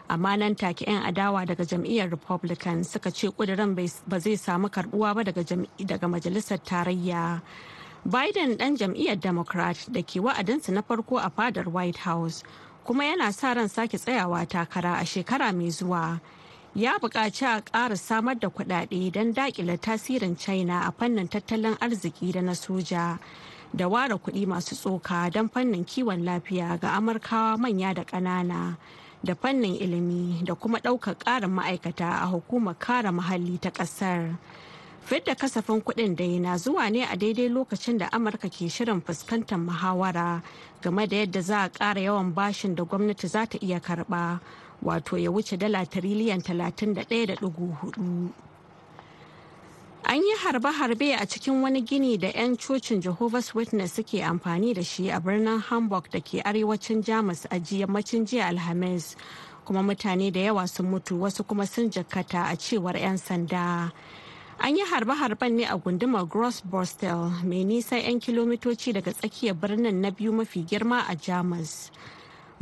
Amma 0.09 0.37
nan 0.37 0.55
take 0.55 0.81
'yan 0.87 1.03
adawa 1.03 1.45
daga 1.45 1.65
jam'iyyar 1.65 2.09
Republican 2.11 2.83
suka 2.83 3.11
ce 3.11 3.27
kudirin 3.29 3.75
ba 4.07 4.19
zai 4.19 4.35
samu 4.37 4.69
karbuwa 4.69 5.15
ba 5.15 5.23
daga 5.23 6.07
majalisar 6.07 6.59
tarayya. 6.63 7.41
Biden 8.05 8.57
dan 8.57 8.75
jam'iyyar 8.75 9.15
Democrat 9.19 9.79
da 9.91 10.01
ke 10.03 10.19
wa'adinsa 10.19 10.71
na 10.75 10.81
farko 10.81 11.17
a 11.23 11.29
fadar 11.31 11.67
White 11.71 12.03
House 12.03 12.43
kuma 12.83 13.03
yana 13.07 13.31
sa 13.31 13.53
ran 13.53 13.69
sake 13.69 13.95
tsayawa 13.97 14.43
takara 14.45 14.99
a 14.99 15.05
shekara 15.07 15.55
mai 15.55 15.71
zuwa 15.71 16.19
ya 16.75 16.97
buƙaci 16.99 17.45
a 17.45 17.61
ƙara 17.61 17.95
samar 17.97 18.35
da 18.39 18.49
kuɗaɗe 18.49 19.11
don 19.11 19.33
daƙile 19.33 19.77
tasirin 19.77 20.35
china 20.37 20.81
a 20.87 20.91
fannin 20.91 21.27
tattalin 21.27 21.77
arziki 21.79 22.31
da 22.33 22.41
na 22.41 22.53
soja 22.53 23.19
da 23.75 23.87
ware 23.87 24.15
kuɗi 24.17 24.47
masu 24.47 24.75
tsoka 24.75 25.29
don 25.31 25.49
fannin 25.49 25.85
kiwon 25.85 26.23
lafiya 26.25 26.79
ga 26.79 26.89
amurkawa 26.97 27.57
manya 27.59 27.93
da 27.93 28.03
ƙanana 28.03 28.77
da 29.23 29.33
fannin 29.35 29.75
ilimi 29.75 30.43
da 30.43 30.55
kuma 30.55 30.79
ɗaukar 30.79 31.15
ƙarin 31.15 31.51
ma'aikata 31.51 32.21
a 32.23 32.25
hukumar 32.27 32.75
kare 32.79 33.11
muhalli 33.11 33.59
ta 33.61 33.69
ƙasar. 33.69 34.37
fidda 35.05 35.35
kasafin 35.35 35.81
kuɗin 35.81 36.15
dai 36.15 36.39
na 36.39 36.57
zuwa 36.57 36.89
ne 36.89 37.03
a 37.03 37.15
daidai 37.17 37.49
lokacin 37.49 37.97
da 37.99 38.07
amurka 38.11 38.49
ke 38.49 38.69
shirin 38.71 39.01
fuskantar 39.01 39.59
muhawara 39.59 40.41
game 40.81 41.05
da 41.07 41.15
yadda 41.17 41.41
za 41.41 41.63
a 41.63 41.69
ƙara 41.69 41.99
yawan 42.01 42.33
bashin 42.33 42.73
da 42.75 42.83
gwamnati 42.83 43.27
za 43.27 43.45
ta 43.45 43.57
iya 43.61 43.79
karɓa 43.79 44.39
wato 44.83 45.17
ya 45.17 45.31
wuce 45.31 45.57
dala 45.57 45.85
tiriliyan 45.85 46.39
31.4 46.41 47.33
a 47.33 48.43
An 50.05 50.17
yi 50.21 50.35
harbe-harbe 50.35 51.15
a 51.15 51.25
cikin 51.25 51.61
wani 51.61 51.81
gini 51.81 52.17
da 52.19 52.27
'yan 52.27 52.57
cocin 52.57 52.99
Jehovah's 53.01 53.55
Witness 53.55 53.93
suke 53.95 54.19
amfani 54.21 54.73
da 54.75 54.83
shi 54.83 55.09
a 55.09 55.19
birnin 55.21 55.59
Hamburg 55.61 56.09
da 56.11 56.19
ke 56.19 56.43
arewacin 56.43 57.01
Jamus 57.01 57.45
a 57.49 57.55
yammacin 57.59 58.25
jiya 58.27 58.49
Alhamis. 58.51 59.15
Kuma 59.65 59.79
mutane 59.81 60.29
da 60.31 60.39
yawa 60.41 60.67
sun 60.67 60.87
mutu 60.91 61.15
wasu 61.21 61.47
kuma 61.47 61.65
sun 61.65 61.89
jakkata 61.89 62.51
a 62.51 62.55
cewar 62.57 62.99
'yan 62.99 63.15
sanda. 63.17 63.93
An 64.59 64.75
yi 64.75 64.83
harbe-harben 64.83 65.55
ne 65.55 65.63
a 65.63 65.77
gundumar 65.79 66.27
Gross 66.27 66.59
Borstel 66.61 67.31
mai 67.45 67.63
nisan 67.63 67.99
'yan 68.03 68.19
kilomitoci 68.19 68.91
daga 68.93 69.13
tsakiyar 69.13 69.55
birnin 69.55 70.01
na 70.01 70.11
biyu 70.11 70.33
mafi 70.33 70.65
girma 70.67 71.07
a 71.07 71.15
Jamus. 71.15 71.89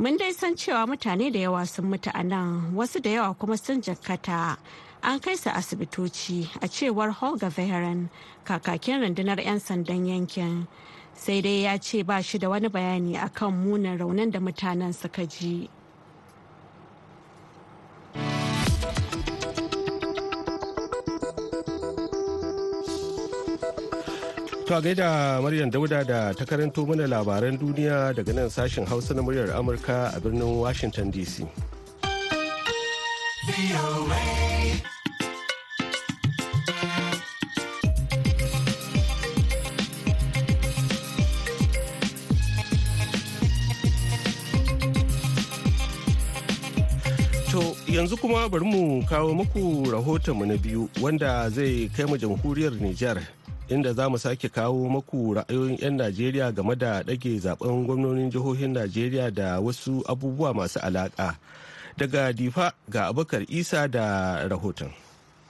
Mun 0.02 0.16
dai 0.18 0.32
san 0.32 0.54
cewa 0.56 0.86
mutane 0.86 1.30
da 1.32 1.38
yawa 1.38 1.64
sun 1.66 1.84
mutu 1.90 2.10
a 2.12 2.22
nan 2.24 2.74
wasu 2.74 3.00
da 3.00 3.10
yawa 3.10 3.34
kuma 3.38 3.56
sun 3.56 3.80
jakkata. 3.80 4.56
an 5.04 5.20
kai 5.20 5.36
su 5.36 5.48
asibitoci 5.50 6.48
a 6.60 6.66
cewar 6.66 7.10
holga 7.14 7.48
Veheren 7.50 8.08
kakakin 8.44 8.98
rundunar 9.02 9.38
'yan 9.38 9.60
sandan 9.60 10.06
yankin 10.06 10.66
sai 11.14 11.40
dai 11.40 11.62
ya 11.66 11.78
ce 11.78 12.02
ba 12.02 12.20
shi 12.20 12.38
da 12.38 12.48
wani 12.48 12.68
bayani 12.68 13.14
akan 13.14 13.52
munin 13.62 13.98
raunin 13.98 14.30
da 14.32 14.40
mutanen 14.40 14.92
suka 14.92 15.24
ji. 15.26 15.70
To 24.72 24.80
gaida 24.80 25.38
Maryam 25.42 25.70
Dauda 25.70 26.02
da 26.02 26.32
ta 26.32 26.46
karanto 26.46 26.86
mana 26.88 27.04
labaran 27.06 27.58
duniya 27.60 28.14
daga 28.16 28.32
nan 28.32 28.48
sashen 28.48 28.86
Hausa 28.88 29.12
na 29.12 29.20
muryar 29.20 29.52
Amurka 29.52 30.16
a 30.16 30.18
birnin 30.18 30.48
Washington 30.60 31.12
DC. 31.12 31.46
yanzu 47.92 48.16
kuma 48.16 48.48
bari 48.48 48.64
mu 48.64 49.04
kawo 49.04 49.34
muku 49.36 49.84
rahotonmu 49.92 50.46
na 50.48 50.56
biyu 50.56 50.88
wanda 51.02 51.50
zai 51.50 51.90
kai 51.94 52.06
mu 52.08 52.16
jamhuriyar 52.16 52.72
Nijar 52.80 53.20
inda 53.72 53.92
za 53.92 54.08
mu 54.08 54.18
sake 54.18 54.48
kawo 54.48 54.88
muku 54.88 55.34
ra'ayoyin 55.34 55.78
'yan 55.80 55.96
Najeriya 55.96 56.52
game 56.52 56.74
da 56.76 57.02
ɗage 57.02 57.38
zaɓen 57.40 57.86
gwamnonin 57.86 58.30
jihohin 58.30 58.72
Najeriya 58.72 59.30
da 59.30 59.60
wasu 59.60 60.04
abubuwa 60.06 60.54
masu 60.54 60.78
alaƙa. 60.80 61.36
Daga 61.96 62.32
Difa 62.32 62.72
ga 62.88 63.08
Abubakar 63.08 63.44
Isa 63.48 63.88
da 63.88 64.36
rahoton. 64.48 64.92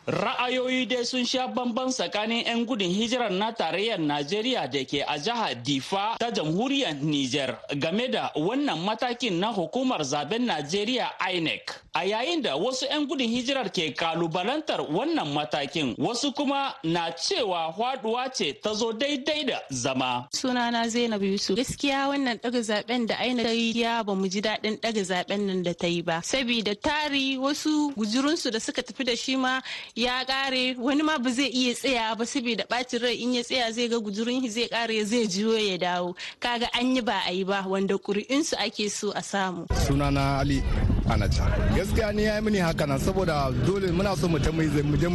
Ra'ayoyi 0.07 0.87
dai 0.87 1.05
sun 1.07 1.25
sha 1.25 1.47
bamban 1.47 1.89
tsakanin 1.95 2.43
'yan 2.45 2.67
gudun 2.67 2.91
hijirar 2.91 3.31
na 3.31 3.53
tarayyar 3.55 3.99
Najeriya 4.03 4.67
da 4.67 4.83
ke 4.85 4.99
a 5.07 5.15
jihar 5.19 5.55
Difa 5.63 6.17
ta 6.19 6.31
jamhuriyar 6.35 6.99
Nijar 7.03 7.59
game 7.79 8.11
da 8.11 8.33
wannan 8.35 8.83
matakin 8.83 9.39
na 9.39 9.53
hukumar 9.55 10.01
zaɓen 10.03 10.43
Najeriya 10.47 11.07
INEC. 11.33 11.71
A 11.95 12.03
yayin 12.05 12.43
da 12.43 12.57
wasu 12.59 12.87
'yan 12.91 13.07
gudun 13.07 13.29
hijirar 13.31 13.71
ke 13.71 13.95
kalubalantar 13.95 14.81
wannan 14.91 15.31
matakin 15.33 15.95
wasu 15.99 16.33
kuma 16.35 16.75
na 16.83 17.13
cewa 17.15 17.71
faɗuwa 17.73 18.27
ce 18.35 18.59
ta 18.61 18.75
zo 18.75 18.93
daidai 18.93 19.45
da 19.47 19.63
zama. 19.71 20.27
Sunana 20.35 20.89
Zainab 20.91 21.23
Yusuf. 21.23 21.55
Gaskiya 21.57 22.09
wannan 22.11 22.39
ɗaga 22.43 22.59
zaɓen 22.61 23.07
da 23.07 23.15
INEC 23.23 23.45
ta 23.47 23.53
yi 23.55 23.71
ya 23.81 24.03
ba 24.03 24.15
mu 24.19 24.27
ji 24.27 24.41
daɗin 24.43 24.81
ɗaga 24.83 25.03
zaɓen 25.05 25.47
nan 25.47 25.63
da 25.63 25.75
ta 25.75 25.87
yi 25.87 26.03
ba. 26.03 26.19
Sabida 26.27 26.75
tari 26.75 27.39
wasu 27.39 27.95
gujurunsu 27.95 28.51
da 28.51 28.59
suka 28.59 28.83
tafi 28.83 29.05
da 29.07 29.15
shi 29.15 29.37
ma 29.37 29.61
ya 29.95 30.25
kare 30.25 30.75
wani 30.81 31.03
ma 31.03 31.19
ba 31.19 31.31
zai 31.31 31.49
iya 31.53 31.75
tsaya 31.75 32.15
ba 32.17 32.25
saboda 32.27 32.65
bacin 32.69 33.01
rai 33.03 33.15
in 33.21 33.35
ya 33.35 33.43
tsaya 33.43 33.73
zai 33.73 33.89
ga 33.89 33.99
guzurin 34.01 34.49
zai 34.49 34.69
kare 34.69 35.05
zai 35.05 35.27
jiyo 35.27 35.53
ya 35.59 35.77
dawo. 35.79 36.17
Kaga 36.41 36.69
an 36.73 36.97
yi 36.97 37.01
ba 37.03 37.21
a 37.29 37.33
yi 37.33 37.45
ba 37.45 37.65
wanda 37.69 37.95
ƙuri'insu 37.99 38.55
ake 38.59 38.89
so 38.91 39.11
a 39.13 39.21
samu. 39.23 39.67
Sunana 39.85 40.39
ali 40.41 40.63
anacha. 41.09 41.45
Gaskiya 41.77 42.15
ni 42.15 42.25
ya 42.25 42.37
yi 42.37 42.41
mini 42.41 42.59
haka 42.59 42.87
nan 42.87 42.99
saboda 42.99 43.53
dole 43.67 43.93
muna 43.93 44.17
so 44.17 44.29
mu 44.29 44.39
je 44.39 44.51
mu 44.51 44.63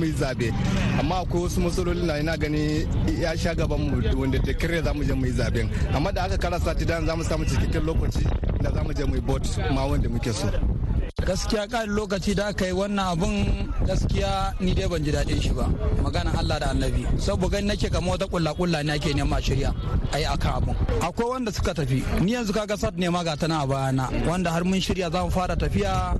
yi 0.05 0.13
zaɓe 0.13 0.53
amma 1.00 1.15
akwai 1.25 1.41
wasu 1.43 1.60
matsaloli 1.62 2.05
na 2.05 2.19
ina 2.19 2.38
gani 2.38 2.86
ya 3.22 3.36
sha 3.36 3.55
gaban 3.55 3.79
mu 3.79 4.19
wanda 4.22 4.38
da 4.39 4.53
kire 4.53 4.81
za 4.84 4.93
mu 4.93 5.03
je 5.03 5.13
mu 5.13 5.25
yi 5.25 5.31
zaɓen 5.34 5.69
amma 5.96 6.12
da 6.12 6.24
aka 6.25 6.38
kara 6.38 6.60
sati 6.60 6.86
dan 6.86 7.05
za 7.05 7.15
mu 7.15 7.24
samu 7.24 7.46
cikakken 7.46 7.84
lokaci 7.86 8.24
da 8.62 8.69
za 8.72 8.84
mu 8.84 8.93
je 8.93 9.05
mu 9.05 9.15
yi 9.15 9.22
bot 9.22 9.41
ma 9.74 9.86
wanda 9.86 10.07
muke 10.10 10.31
so. 10.34 10.76
Gaskiya 11.26 11.66
kan 11.66 11.90
lokaci 11.90 12.36
da 12.38 12.48
aka 12.54 12.66
yi 12.70 12.74
wannan 12.78 13.10
abun 13.18 13.34
gaskiya 13.90 14.54
ni 14.62 14.74
dai 14.78 14.86
ban 14.88 15.02
ji 15.04 15.10
daɗin 15.12 15.42
shi 15.42 15.50
ba. 15.50 15.66
Maganan 16.04 16.36
Allah 16.38 16.60
da 16.62 16.68
annabi. 16.70 17.04
Saboda 17.18 17.58
gani 17.58 17.68
nake 17.74 17.90
kamar 17.90 18.12
wata 18.18 18.28
kulla 18.30 18.54
kulla 18.54 18.84
ne 18.84 18.92
ake 18.94 19.14
nema 19.18 19.42
shirya 19.42 19.74
ayi 20.14 20.26
akan 20.30 20.52
abun. 20.62 20.76
Akwai 21.02 21.30
wanda 21.30 21.52
suka 21.52 21.74
tafi. 21.74 22.00
Ni 22.22 22.34
yanzu 22.38 22.54
kaga 22.54 22.78
sat 22.78 22.94
ne 22.98 23.10
ma 23.10 23.24
ga 23.24 23.34
tana 23.36 23.64
a 23.64 23.68
bayana 23.68 24.06
wanda 24.30 24.52
har 24.52 24.64
mun 24.64 24.78
shirya 24.80 25.10
za 25.12 25.24
mu 25.26 25.32
fara 25.32 25.56
tafiya 25.58 26.14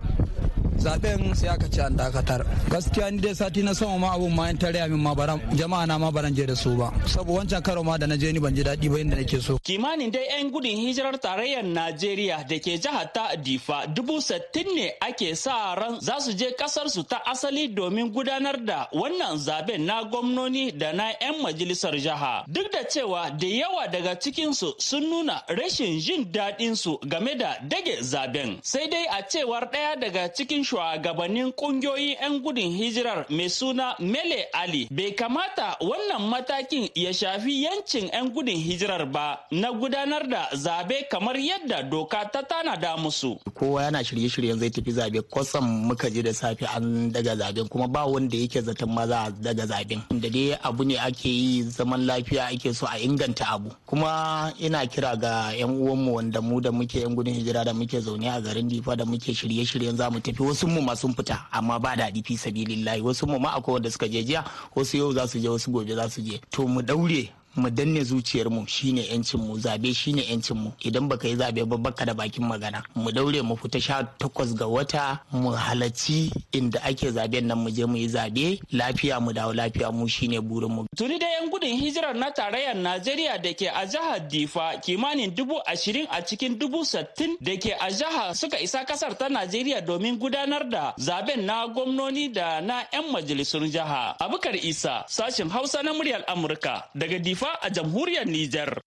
zaɓen 0.84 1.36
sai 1.36 1.50
aka 1.50 1.67
ci 1.74 1.79
an 1.81 1.96
dakatar. 1.98 2.41
Gaskiya 2.72 3.12
ni 3.12 3.19
dai 3.19 3.34
sati 3.36 3.62
na 3.63 3.74
sama 3.74 3.98
ma 3.98 4.10
abun 4.15 4.34
ma 4.36 4.48
yan 4.48 4.57
tare 4.57 4.88
min 4.89 5.01
ma 5.01 5.13
baran 5.15 5.39
jama'a 5.60 5.86
na 5.88 5.98
ma 5.98 6.12
baran 6.12 6.34
je 6.36 6.46
da 6.46 6.55
su 6.55 6.75
ba. 6.77 6.91
Saboda 7.05 7.39
wancan 7.39 7.63
karo 7.63 7.84
ma 7.84 7.98
da 7.98 8.05
na 8.07 8.15
je 8.15 8.31
ni 8.31 8.39
ban 8.39 8.53
ji 8.55 8.63
daɗi 8.63 8.88
ba 8.91 8.98
inda 9.00 9.15
nake 9.15 9.39
so. 9.41 9.57
Kimanin 9.63 10.12
dai 10.12 10.25
yan 10.29 10.51
gudun 10.51 10.72
hijirar 10.77 11.17
tarayyar 11.19 11.63
Najeriya 11.63 12.38
da 12.48 12.60
ke 12.60 12.77
jihar 12.84 13.07
ta 13.13 13.36
Difa 13.36 13.88
dubu 13.88 14.22
sittin 14.22 14.67
ne 14.75 14.91
ake 15.01 15.36
sa 15.36 15.74
ran 15.75 16.00
za 16.00 16.19
su 16.19 16.31
je 16.34 16.51
ƙasar 16.60 16.89
su 16.89 17.03
ta 17.03 17.22
asali 17.25 17.67
domin 17.74 18.12
gudanar 18.13 18.57
da 18.65 18.88
wannan 18.93 19.38
zaɓen 19.38 19.86
na 19.86 20.03
gwamnoni 20.03 20.72
da 20.77 20.93
na 20.93 21.10
yan 21.22 21.41
majalisar 21.41 21.93
jiha. 21.98 22.46
Duk 22.48 22.72
da 22.72 22.84
cewa 22.88 23.29
da 23.39 23.48
yawa 23.48 23.88
daga 23.91 24.15
cikin 24.19 24.53
su 24.53 24.74
sun 24.79 25.03
nuna 25.10 25.41
rashin 25.50 26.00
jin 26.00 26.25
daɗin 26.31 26.75
su 26.75 26.98
game 27.07 27.36
da 27.38 27.57
dage 27.67 27.98
zaɓen. 28.01 28.60
Sai 28.63 28.88
dai 28.89 29.05
a 29.10 29.22
cewar 29.27 29.69
ɗaya 29.72 29.96
daga 30.00 30.29
cikin 30.36 30.63
shugabannin 30.67 31.51
ƙungiyoyin 31.55 32.17
'yan 32.21 32.39
gudun 32.43 32.71
hijirar 32.75 33.25
mai 33.29 33.50
suna 33.50 33.95
Mele 34.00 34.47
Ali 34.53 34.88
bai 34.91 35.12
kamata 35.15 35.77
wannan 35.79 36.27
matakin 36.29 36.89
ya 36.95 37.13
shafi 37.13 37.63
yancin 37.63 38.09
'yan 38.12 38.29
gudun 38.33 38.55
hijirar 38.55 39.05
ba 39.12 39.39
na 39.51 39.71
gudanar 39.71 40.27
da 40.27 40.50
zaɓe 40.53 41.07
kamar 41.09 41.36
yadda 41.39 41.83
doka 41.83 42.25
ta 42.31 42.41
tanada 42.43 42.97
musu. 42.97 43.38
Kowa 43.53 43.83
yana 43.83 44.03
shirye-shiryen 44.03 44.59
zai 44.59 44.69
tafi 44.69 44.91
zaɓe 44.91 45.21
kwatsam 45.29 45.63
muka 45.88 46.09
je 46.09 46.21
da 46.21 46.33
safe 46.33 46.63
an 46.75 47.12
daga 47.12 47.36
zaɓen 47.36 47.69
kuma 47.69 47.88
ba 47.88 48.05
wanda 48.05 48.36
yake 48.38 48.62
zaton 48.62 48.89
ma 48.93 49.07
za 49.07 49.19
a 49.27 49.31
daga 49.31 49.65
zaɓen. 49.65 50.01
Da 50.19 50.29
dai 50.29 50.57
abu 50.63 50.83
ne 50.83 50.97
ake 50.97 51.29
yi 51.29 51.63
zaman 51.63 52.05
lafiya 52.05 52.51
ake 52.51 52.74
so 52.74 52.86
a 52.88 52.97
inganta 53.00 53.45
abu. 53.53 53.69
Kuma 53.86 54.51
ina 54.59 54.86
kira 54.88 55.15
ga 55.15 55.51
'yan 55.53 55.69
uwanmu 55.69 56.15
wanda 56.15 56.41
mu 56.41 56.59
da 56.62 56.71
muke 56.71 57.00
'yan 57.00 57.15
gudun 57.15 57.33
hijira 57.33 57.63
da 57.65 57.74
muke 57.74 58.00
zaune 58.01 58.27
a 58.27 58.41
garin 58.41 58.67
Difa 58.67 58.95
da 58.97 59.05
muke 59.05 59.31
shirye-shiryen 59.33 59.95
za 59.95 60.09
mu 60.09 60.19
tafi 60.19 60.43
wasu 60.43 60.56
mu 60.65 60.81
ma 60.81 60.95
sun 60.95 61.13
fita 61.13 61.45
amma 61.53 61.77
ba 61.79 61.93
daɗi 61.95 62.25
fi 62.25 62.33
sabilillahi. 62.37 63.01
Wasu 63.05 63.27
mu 63.27 63.37
ma 63.37 63.53
akwai 63.53 63.73
wanda 63.77 63.91
suka 63.91 64.07
je 64.09 64.23
jiya 64.23 64.41
wasu 64.75 64.97
yau 64.97 65.13
za 65.13 65.27
su 65.27 65.37
je 65.39 65.49
wasu 65.49 65.69
gobe 65.71 65.93
za 65.93 66.09
su 66.09 66.21
je. 66.25 66.41
To 66.49 66.65
mu 66.67 66.81
daure 66.81 67.29
mu 67.57 67.69
danne 67.69 68.03
zuciyar 68.03 68.49
mu 68.49 68.65
shine 68.67 69.01
yancin 69.11 69.39
mu 69.41 69.57
zaɓe 69.57 69.93
shine 69.93 70.21
yancin 70.29 70.57
mu. 70.57 70.71
Idan 70.85 71.07
baka 71.09 71.27
yi 71.27 71.35
zaɓe 71.35 71.65
ba 71.65 71.77
baka 71.77 72.05
da 72.05 72.13
bakin 72.13 72.45
magana. 72.47 72.83
Mu 72.95 73.11
daure 73.11 73.41
mu 73.41 73.55
fita 73.55 73.79
sha 73.81 74.03
takwas 74.19 74.53
ga 74.55 74.65
wata 74.67 75.19
mu 75.31 75.51
halarci 75.51 76.31
inda 76.51 76.79
ake 76.83 77.09
zaɓen 77.11 77.45
nan 77.47 77.57
mu 77.57 77.69
je 77.71 77.85
mu 77.85 77.97
yi 77.97 78.07
zaɓe. 78.07 78.59
Lafiya 78.71 79.19
mu 79.19 79.33
dawo 79.33 79.53
lafiya 79.53 79.91
mu 79.91 80.07
shine 80.07 80.39
burin 80.41 80.69
mu. 80.71 80.85
Tuni 80.95 81.17
da 81.19 81.25
yan 81.27 81.49
gudun 81.49 81.75
hijirar 81.81 82.15
na 82.15 82.31
tarayyar 82.31 82.75
Najeriya 82.75 83.41
da 83.41 83.53
ke 83.53 83.67
a 83.73 83.85
jihar 83.85 84.19
Difa 84.29 84.77
kimanin 84.83 85.33
dubu 85.35 85.55
ashirin 85.65 86.07
a 86.11 86.21
cikin 86.21 86.57
dubu 86.59 86.85
sittin 86.85 87.37
da 87.41 87.57
ke 87.57 87.73
a 87.79 87.89
jihar 87.91 88.35
suka 88.35 88.59
isa 88.61 88.83
ƙasar 88.85 89.17
ta 89.17 89.27
Najeriya 89.29 89.81
domin 89.85 90.17
gudanar 90.19 90.69
da 90.69 90.93
zaɓen 90.99 91.45
na 91.45 91.67
gwamnoni 91.67 92.33
da 92.33 92.61
na 92.61 92.83
'yan 92.93 93.11
majalisun 93.11 93.69
jiha. 93.71 94.15
Abukar 94.19 94.55
Isa 94.55 95.05
sashen 95.07 95.49
Hausa 95.49 95.83
na 95.83 95.93
muryar 95.93 96.23
Amurka 96.27 96.83
daga 96.95 97.19
Difa 97.19 97.47
a 97.62 97.70
jamhuriyar 97.70 98.25
Nijar. 98.25 98.80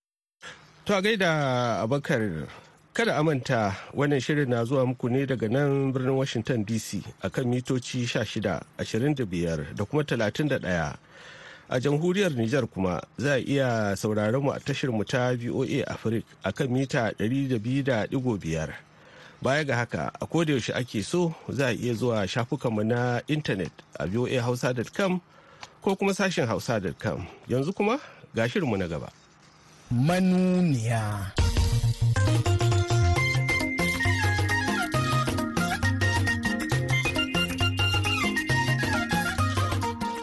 To 0.84 0.96
a 0.96 1.02
gaida 1.02 1.80
Abakar 1.82 2.48
kada 2.92 3.18
a 3.18 3.22
manta 3.24 3.76
wannan 3.94 4.20
shirin 4.20 4.48
na 4.48 4.64
zuwa 4.64 4.86
muku 4.86 5.08
ne 5.10 5.26
daga 5.26 5.48
nan 5.48 5.92
birnin 5.92 6.16
Washington 6.16 6.64
DC 6.64 7.02
akan 7.22 7.44
mitoci 7.46 8.06
16, 8.06 8.60
25 8.78 9.74
da 9.74 9.84
kuma 9.84 10.02
31. 10.02 10.96
A 11.70 11.78
jamhuriyar 11.80 12.32
Nijar 12.34 12.66
kuma 12.66 13.00
za 13.18 13.34
a 13.34 13.38
iya 13.38 13.96
sauraron 13.96 14.42
mu 14.42 14.50
a 14.52 14.58
tashar 14.60 14.90
mu 14.90 15.04
ta 15.04 15.32
VOA 15.34 15.84
Africa 15.86 16.26
akan 16.44 16.68
mita 16.70 17.12
200.5. 17.18 18.10
Baya 19.42 19.64
ga 19.64 19.76
haka 19.76 20.12
a 20.20 20.26
yaushe 20.26 20.74
ake 20.74 21.02
so 21.02 21.34
za 21.48 21.68
a 21.68 21.72
iya 21.74 21.94
zuwa 21.94 22.28
shafukanmu 22.28 22.84
na 22.84 23.22
intanet 23.28 23.72
a 23.98 24.06
voahausa.com 24.06 25.20
ko 25.82 25.96
kuma 25.96 26.12
sashen 26.14 26.46
hausa.com 26.46 27.24
yanzu 27.48 27.72
kuma 27.72 27.98
ga 28.34 28.48
shirinmu 28.48 28.76
na 28.76 28.86
gaba. 28.88 29.08
Manuniya. 29.90 31.34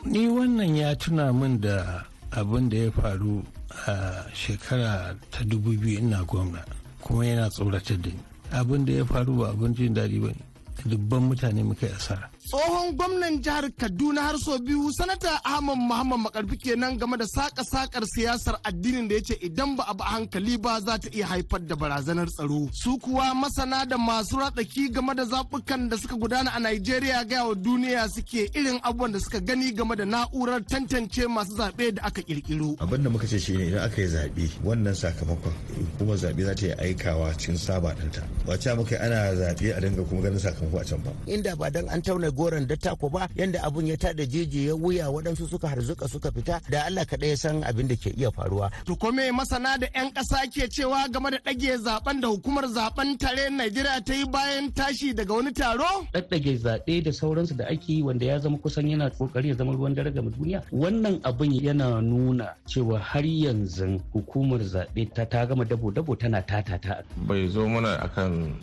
ni 0.08 0.26
wannan 0.28 0.74
ya 0.76 0.96
tuna 0.96 1.30
min 1.34 1.60
da 1.62 2.02
abin 2.32 2.70
da 2.70 2.78
ya 2.78 2.92
faru 2.92 3.44
a 3.86 4.26
shekara 4.34 5.14
ta 5.30 5.44
dubu 5.46 5.78
biyu 5.78 6.00
ina 6.00 6.24
gwamna 6.26 6.64
kuma 7.04 7.22
yana 7.26 7.50
tsoratar 7.52 8.02
da 8.02 8.10
ni 8.10 8.20
abin 8.52 8.86
da 8.86 8.94
ya 8.94 9.06
faru 9.06 9.38
ba 9.38 9.50
abin 9.54 9.76
jin 9.76 9.94
daɗi 9.94 10.18
ba 10.20 10.28
ne 10.34 10.42
dubban 10.90 11.22
mutane 11.30 11.62
muka 11.64 11.86
yi 11.86 11.94
asara 11.94 12.30
tsohon 12.48 12.96
gwamnan 12.98 13.42
jihar 13.44 13.66
kaduna 13.80 14.22
har 14.22 14.38
sau 14.40 14.58
biyu 14.60 14.88
sanata 14.98 15.32
ahmad 15.44 15.78
muhammad 15.90 16.20
makarfi 16.26 16.58
kenan 16.58 16.98
game 16.98 17.18
da 17.18 17.26
saka 17.28 17.64
sakar 17.72 18.04
siyasar 18.14 18.56
addinin 18.64 19.08
da 19.10 19.16
ya 19.16 19.22
ce 19.28 19.36
idan 19.48 19.76
ba 19.78 19.84
a 19.88 19.94
ba 19.94 20.06
hankali 20.14 20.56
ba 20.58 20.80
za 20.86 20.96
ta 21.04 21.10
iya 21.12 21.28
haifar 21.28 21.60
da 21.68 21.76
barazanar 21.76 22.28
tsaro. 22.32 22.70
Su 22.72 22.98
kuwa 23.04 23.36
masana 23.36 23.86
da 23.86 23.98
masu 23.98 24.38
ratsaki 24.40 24.90
game 24.96 25.14
da 25.16 25.26
zabukan 25.26 25.90
da 25.90 25.98
suka 25.98 26.16
gudana 26.16 26.52
a 26.56 26.60
nigeria 26.60 27.24
gaya 27.26 27.44
wa 27.46 27.56
duniya 27.56 28.08
suke 28.10 28.48
irin 28.56 28.80
abubuwan 28.84 29.12
da 29.12 29.20
suka 29.20 29.40
gani 29.40 29.72
game 29.72 29.96
da 29.96 30.06
na'urar 30.06 30.62
tantance 30.72 31.28
masu 31.28 31.52
zaɓe 31.60 31.92
da 31.96 32.02
aka 32.08 32.22
kirkiro 32.22 32.76
abin 32.80 33.04
da 33.04 33.10
muka 33.10 33.28
ce 33.28 33.40
shine 33.40 33.68
idan 33.68 33.84
aka 33.84 34.02
yi 34.02 34.08
zaɓe 34.08 34.44
wannan 34.64 34.96
sakamakon 34.96 35.54
kuma 35.98 36.16
zaɓe 36.16 36.42
za 36.48 36.56
ta 36.56 36.66
yi 36.66 36.72
aikawa 36.80 37.34
cikin 37.38 37.58
saba 37.58 37.92
ɗinta. 38.00 38.24
Ba 38.46 38.58
ce 38.58 38.74
muka 38.76 38.96
ana 39.02 39.36
zaɓe 39.36 39.76
a 39.76 39.80
dinga 39.82 40.04
kuma 40.08 40.22
ganin 40.22 40.40
sakamako 40.40 40.80
a 40.80 40.84
can 40.86 41.02
ba. 41.04 41.12
Inda 41.28 41.56
ba 41.60 41.70
dan 41.70 41.90
an 41.90 42.02
tauna 42.02 42.32
goron 42.38 42.68
dattako 42.68 43.10
ba 43.10 43.28
yanda 43.36 43.60
abun 43.66 43.88
ya 43.88 43.98
tada 43.98 44.26
jeje 44.26 44.66
ya 44.70 44.76
wuya 44.76 45.10
waɗansu 45.10 45.50
suka 45.50 45.68
harzuka 45.68 46.08
suka 46.08 46.32
fita 46.32 46.62
da 46.70 46.86
Allah 46.86 47.06
kaɗai 47.06 47.30
ya 47.30 47.38
san 47.38 47.64
abin 47.64 47.88
da 47.88 47.96
ke 47.96 48.14
iya 48.14 48.30
faruwa. 48.32 48.70
To 48.86 48.96
kome 48.96 49.32
masana 49.34 49.78
da 49.80 49.88
'yan 49.96 50.14
ƙasa 50.14 50.46
ke 50.54 50.70
cewa 50.70 51.10
game 51.12 51.30
da 51.34 51.38
ɗage 51.42 51.78
zaɓen 51.82 52.22
da 52.22 52.28
hukumar 52.28 52.66
zaɓen 52.70 53.18
tare 53.18 53.50
Najeriya 53.50 54.06
ta 54.06 54.14
yi 54.14 54.26
bayan 54.26 54.72
tashi 54.72 55.14
daga 55.14 55.34
wani 55.34 55.52
taro? 55.54 56.06
Ɗaɗɗage 56.14 56.54
zaɓe 56.62 57.04
da 57.04 57.12
sauransu 57.12 57.56
da 57.58 57.66
ake 57.66 57.90
yi 57.90 58.04
wanda 58.04 58.26
ya 58.26 58.40
zama 58.40 58.58
kusan 58.58 58.88
yana 58.88 59.10
ƙoƙari 59.10 59.48
ya 59.50 59.56
zama 59.56 59.74
ruwan 59.74 59.96
dare 59.96 60.12
ga 60.12 60.22
duniya. 60.22 60.62
Wannan 60.72 61.22
abin 61.24 61.52
yana 61.58 62.02
nuna 62.02 62.54
cewa 62.68 63.00
har 63.00 63.24
yanzu 63.26 64.00
hukumar 64.14 64.60
zaɓe 64.62 65.14
ta 65.14 65.26
ta 65.26 65.46
gama 65.46 65.66
dabo-dabo 65.66 66.16
tana 66.20 66.42
tatata. 66.42 67.04
Bai 67.28 67.48
zo 67.48 67.68
mana 67.68 67.98
akan 68.04 68.54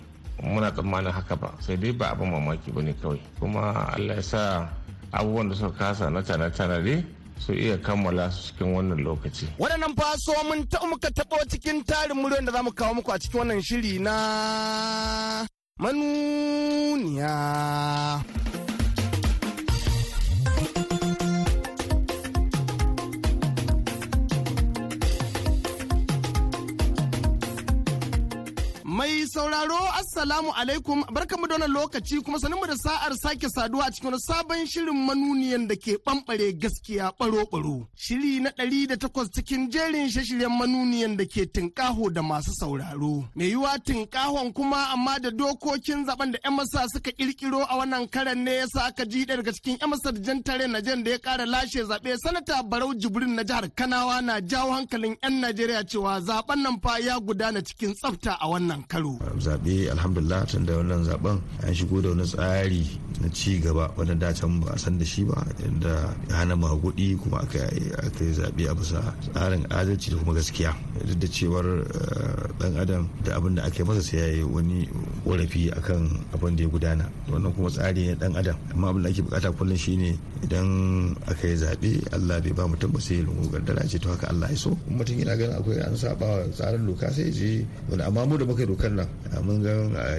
muna 0.42 0.70
tsammanin 0.72 1.12
haka 1.12 1.36
ba 1.36 1.52
sai 1.60 1.76
dai 1.76 1.92
ba 1.92 2.10
abin 2.10 2.30
mamaki 2.30 2.70
ba 2.72 2.82
ne 2.82 2.94
kawai 3.02 3.20
kuma 3.40 3.92
allah 3.94 4.16
ya 4.16 4.22
sa 4.22 4.68
abubuwan 5.12 5.48
da 5.48 5.54
suka 5.54 5.78
kasa 5.78 6.10
na 6.10 6.22
tane-tanade 6.22 7.04
su 7.38 7.52
iya 7.52 7.76
kammala 7.78 8.30
su 8.30 8.42
cikin 8.52 8.74
wannan 8.74 8.98
lokaci. 9.04 9.46
Waɗannan 9.58 9.94
faso 9.98 10.32
mun 10.48 10.66
ta 10.70 10.78
muka 10.90 11.08
taɓo 11.16 11.36
cikin 11.50 11.84
tarin 11.84 12.16
muryoyin 12.16 12.46
da 12.46 12.52
za 12.52 12.62
mu 12.62 12.70
kawo 12.72 12.94
muku 12.94 13.10
a 13.12 13.18
cikin 13.18 13.38
wannan 13.40 13.62
shiri 13.62 13.98
na 13.98 14.14
manuniya. 15.78 17.34
Mai 28.84 29.26
sauraro 29.32 29.80
Assalamu 30.16 30.52
alaikum 30.54 31.04
barkamu 31.12 31.46
da 31.48 31.54
wannan 31.54 31.70
lokaci 31.72 32.20
kuma 32.22 32.38
sanin 32.38 32.60
da 32.68 32.76
sa'ar 32.76 33.12
sake 33.18 33.48
saduwa 33.50 33.84
a 33.86 33.90
cikin 33.90 34.10
wani 34.12 34.20
sabon 34.22 34.66
shirin 34.66 34.94
manuniyan 35.06 35.66
da 35.68 35.74
ke 35.74 35.98
bambare 36.06 36.52
gaskiya 36.54 37.10
baro-baro. 37.18 37.88
Shiri 37.96 38.38
na 38.40 38.50
ɗari 38.50 38.86
da 38.86 38.96
takwas 38.96 39.28
cikin 39.34 39.68
jerin 39.72 40.08
shashiryen 40.08 40.54
manuniyan 40.54 41.16
da 41.18 41.24
ke 41.26 41.46
tinkaho 41.50 42.10
da 42.14 42.22
masu 42.22 42.52
sauraro. 42.54 43.24
Mai 43.34 43.50
yiwa 43.50 43.74
tinkahon 43.84 44.52
kuma 44.54 44.86
amma 44.94 45.18
da 45.18 45.30
dokokin 45.30 46.06
zaɓen 46.06 46.30
da 46.32 46.38
'yan 46.44 46.54
masa 46.54 46.86
suka 46.92 47.10
kirkiro 47.10 47.66
a 47.68 47.74
wannan 47.78 48.06
karan 48.08 48.38
ne 48.44 48.54
yasa 48.60 48.84
aka 48.86 49.04
ji 49.10 49.26
daga 49.26 49.50
cikin 49.52 49.78
'yan 49.80 49.90
masa 49.90 50.12
jan 50.14 50.42
tare 50.46 50.66
na 50.68 50.80
jan 50.80 51.02
da 51.02 51.10
ya 51.10 51.18
kara 51.18 51.44
lashe 51.46 51.82
zaɓe 51.90 52.14
sanata 52.22 52.62
Barau 52.62 52.94
Jibrin 52.94 53.34
na 53.34 53.42
jihar 53.42 53.66
Kanawa 53.74 54.22
na 54.22 54.40
jawo 54.40 54.70
hankalin 54.78 55.16
'yan 55.22 55.40
Najeriya 55.40 55.82
cewa 55.90 56.20
zaɓen 56.20 56.62
nan 56.62 56.78
fa 56.82 56.98
ya 57.00 57.18
gudana 57.18 57.60
cikin 57.66 57.92
tsafta 57.94 58.38
a 58.40 58.46
wannan 58.48 58.86
karo. 58.86 59.18
Zaɓe 59.44 60.03
alhamdulillah 60.04 60.44
tun 60.44 60.68
da 60.68 60.76
wannan 60.76 61.00
zaɓen 61.08 61.40
an 61.64 61.72
shigo 61.74 61.96
da 62.04 62.08
wani 62.12 62.24
tsari 62.28 62.84
na 63.24 63.28
ci 63.32 63.56
gaba 63.58 63.88
wanda 63.96 64.12
da 64.14 64.32
can 64.36 64.60
ba 64.60 64.72
a 64.74 64.78
san 64.78 64.98
da 65.00 65.04
shi 65.04 65.24
ba 65.24 65.40
inda 65.64 66.12
hana 66.28 66.52
magudi 66.56 67.16
kuma 67.16 67.40
aka 67.40 67.64
yi 67.72 67.88
zaɓe 68.36 68.68
a 68.68 68.74
bisa 68.76 69.00
tsarin 69.32 69.64
adalci 69.72 70.10
da 70.12 70.16
kuma 70.20 70.34
gaskiya. 70.36 70.76
Duk 71.08 71.18
da 71.18 71.26
cewar 71.32 71.66
dan 72.60 72.76
adam 72.76 73.08
da 73.24 73.36
abin 73.40 73.54
da 73.56 73.64
yi 73.64 73.80
masa 73.84 74.02
sai 74.04 74.18
ya 74.20 74.26
yi 74.36 74.42
wani 74.44 74.84
korafi 75.24 75.70
akan 75.72 76.20
abin 76.36 76.56
da 76.56 76.62
ya 76.62 76.68
gudana. 76.68 77.06
Wannan 77.32 77.52
kuma 77.56 77.70
tsari 77.72 78.06
ne 78.10 78.14
dan 78.20 78.36
adam. 78.36 78.56
Amma 78.76 78.90
abin 78.92 79.02
da 79.02 79.08
ake 79.08 79.22
buƙata 79.24 79.56
kullum 79.56 79.76
shine 79.78 80.18
idan 80.44 80.68
aka 81.30 81.48
yi 81.48 81.56
zaɓe 81.56 81.90
Allah 82.12 82.40
bai 82.44 82.52
ba 82.52 82.68
mutum 82.68 82.92
ba 82.92 83.00
sai 83.00 83.22
lungu 83.24 83.48
gardara 83.48 83.88
ce 83.88 83.96
to 83.98 84.08
haka 84.12 84.28
Allah 84.28 84.50
ya 84.52 84.56
so. 84.58 84.76
Mutum 84.90 85.16
yana 85.16 85.32
ganin 85.38 85.56
akwai 85.56 85.80
an 85.80 85.96
saba 85.96 86.44
tsarin 86.52 86.84
doka 86.86 87.08
sai 87.12 87.30
je 87.32 87.64
wani 87.88 88.02
amma 88.04 88.26
mu 88.28 88.36
da 88.36 88.44
muka 88.44 88.66
dokar 88.68 88.90
nan 88.92 89.08
mun 89.42 89.62
ga 89.62 89.72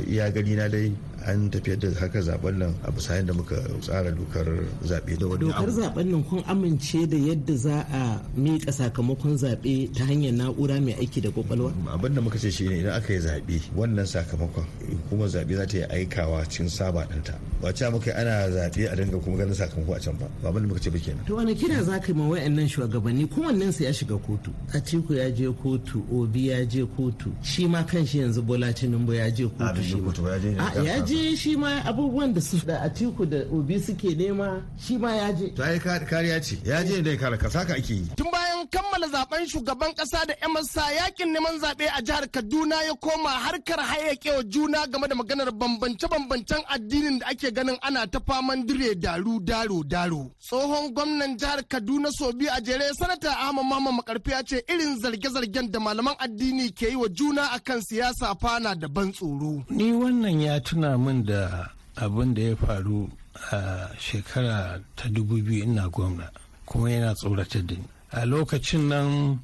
iya 0.07 0.31
gani 0.31 0.55
na 0.55 0.67
dai. 0.69 0.91
An 1.25 1.49
tafiyar 1.49 1.77
da 1.79 1.89
haka 1.99 2.19
zaɓen 2.21 2.57
nan 2.57 2.73
a 2.83 2.91
bisa 2.91 3.15
yadda 3.15 3.33
muka 3.33 3.55
tsara 3.81 4.11
dokar 4.11 4.45
zaɓe 4.83 5.17
da 5.19 5.27
wani 5.27 5.39
dokar 5.45 5.69
zaɓen 5.69 6.05
nan 6.11 6.23
kun 6.23 6.43
amince 6.47 7.07
da 7.07 7.17
yadda 7.17 7.55
za 7.57 7.85
a 7.91 8.21
miƙa 8.37 8.71
sakamakon 8.71 9.37
zaɓe 9.37 9.91
ta 9.93 10.05
hanyar 10.05 10.33
na'ura 10.33 10.79
mai 10.81 10.93
aiki 10.93 11.21
da 11.21 11.29
ƙwaƙwalwa 11.29 11.73
abin 11.93 12.13
da 12.15 12.21
muka 12.21 12.37
ce 12.37 12.51
shi 12.51 12.67
ne 12.67 12.79
idan 12.79 12.93
aka 12.93 13.13
yi 13.13 13.19
zaɓe 13.19 13.61
wannan 13.75 14.05
sakamakon 14.05 14.65
kuma 15.09 15.25
zaɓe 15.27 15.55
za 15.55 15.65
ta 15.65 15.77
yi 15.77 15.83
aikawa 15.83 16.45
cikin 16.49 16.69
saba 16.69 17.05
ɗinta. 17.09 17.33
Ba 17.61 17.73
ce 17.73 17.89
muka 17.89 18.11
ana 18.15 18.49
zaɓe 18.49 18.91
a 18.91 18.95
dinga 18.95 19.17
kuma 19.23 19.37
ganin 19.37 19.53
sakamako 19.55 19.95
a 19.95 19.99
can 19.99 20.13
ba. 20.17 20.27
Ba 20.43 20.49
abin 20.49 20.61
da 20.61 20.67
muka 20.67 20.79
ce 20.79 20.89
ba 20.89 20.99
kenan. 20.99 21.25
To 21.25 21.35
wani 21.35 21.55
kira 21.55 21.83
za 21.83 21.99
ka 21.99 22.07
yi 22.07 22.13
ma 22.13 22.27
wayannan 22.29 22.67
shugabanni? 22.69 23.27
Kowannen 23.27 23.71
su 23.73 23.83
ya 23.83 23.91
shiga 23.93 24.17
kotu? 24.17 24.51
Atiku 24.73 25.13
ya 25.15 25.29
je 25.31 25.47
kotu 25.51 26.03
obi 26.13 26.47
ya 26.49 26.65
je 26.65 26.85
kotu 26.85 27.31
shi 27.41 27.67
ma 27.67 27.83
kanshi 27.83 28.19
yanzu 28.19 28.41
bola 28.41 28.73
tinubu 28.73 29.13
ya 29.13 29.29
je 29.31 29.47
kotu 29.47 29.83
shi 29.83 29.95
ma. 29.95 30.71
ya 30.83 30.99
je 31.01 31.14
shi 31.35 31.55
ma 31.55 31.81
abubuwan 31.85 32.33
da 32.33 32.41
su 32.41 32.57
da 32.65 32.81
atiku 32.81 33.25
da 33.25 33.37
obi 33.53 33.79
suke 33.79 34.15
nema 34.15 34.61
shi 34.83 34.97
ma 34.97 35.11
ya 35.15 35.31
je. 35.33 35.47
To 35.55 35.63
ai 35.63 35.79
kariya 35.79 36.39
ce. 36.41 36.55
Ya 36.65 36.83
je 36.83 37.01
da 37.01 37.15
kare 37.17 37.37
kasa 37.37 37.65
ka 37.65 37.73
ake 37.73 37.93
yi. 37.93 38.05
Tun 38.17 38.27
bayan 38.31 38.67
kammala 38.73 39.07
zaɓen 39.13 39.47
shugaban 39.51 39.93
kasa 39.95 40.25
da 40.27 40.33
yan 40.41 40.51
masa 40.53 40.81
yaƙin 40.99 41.29
neman 41.33 41.59
zaɓe 41.63 41.85
a 41.97 42.01
jihar 42.01 42.25
kaduna 42.31 42.75
ya 42.87 42.93
koma 42.95 43.29
harkar 43.29 43.79
hayyakewa 43.79 44.43
juna 44.49 44.87
game 44.87 45.07
da 45.07 45.15
maganar 45.15 45.49
bambance-bambancen 45.59 46.61
addinin 46.73 47.19
da 47.19 47.25
ake 47.31 47.51
ganin 47.55 47.77
ana 47.81 48.07
ta 48.07 48.19
faman 48.27 48.65
dire 48.67 48.95
daru 48.95 49.39
daro 49.39 49.83
daro. 49.83 50.31
Tsohon 50.39 50.93
gwamnan 50.93 51.37
jihar 51.37 51.61
kaduna 51.67 52.09
sobi 52.11 52.47
a 52.47 52.61
jere 52.61 52.91
sanata 52.99 53.29
ahmad 53.45 53.65
mama 53.65 53.91
makarfi 53.91 54.31
ya 54.31 54.41
ce 54.43 54.63
irin 54.69 54.99
zarge-zargen 55.01 55.71
da 55.71 55.79
malaman 55.79 56.15
addini 56.19 56.71
ke 56.73 56.89
yi 56.89 56.95
wa 56.95 57.07
juna 57.09 57.51
akan 57.55 57.81
siyasa 57.81 58.35
fana 58.41 58.75
da 58.75 58.87
ban 58.87 59.11
tsoro. 59.11 59.63
Ni 59.69 59.91
wannan 59.91 60.41
ya 60.41 60.59
tuna 60.59 60.97
min 61.05 61.23
da 61.25 61.69
abin 61.95 62.33
da 62.33 62.41
ya 62.41 62.55
faru 62.55 63.09
a 63.51 63.89
shekara 63.99 64.81
ta 64.95 65.09
dubu 65.09 65.35
biyu 65.41 65.63
ina 65.63 65.89
gwamna 65.89 66.29
kuma 66.65 66.89
yana 66.91 67.13
tsoratar 67.13 67.61
da 67.65 67.75
ni. 67.75 67.87
A 68.11 68.25
lokacin 68.25 68.87
nan 68.89 69.39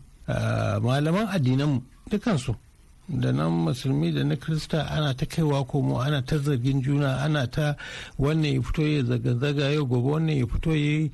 malaman 0.81 1.27
addinan 1.29 1.81
dukansu 2.09 2.55
da 3.07 3.31
nan 3.31 3.51
musulmi 3.51 4.11
da 4.13 4.23
na 4.23 4.35
krista 4.35 4.87
ana 4.89 5.13
ta 5.13 5.25
kaiwa 5.25 5.65
komo 5.65 5.99
ana 6.01 6.21
ta 6.25 6.37
zargin 6.37 6.81
juna 6.81 7.17
ana 7.21 7.47
ta 7.47 7.75
wannan 8.17 8.53
ya 8.55 8.61
fito 8.61 8.87
ya 8.87 9.03
zaga-zaga 9.03 9.71
yau 9.73 9.85
gobe 9.85 10.09
wannan 10.11 10.37
ya 10.37 10.47
fito 10.47 10.71
ya 10.75 11.09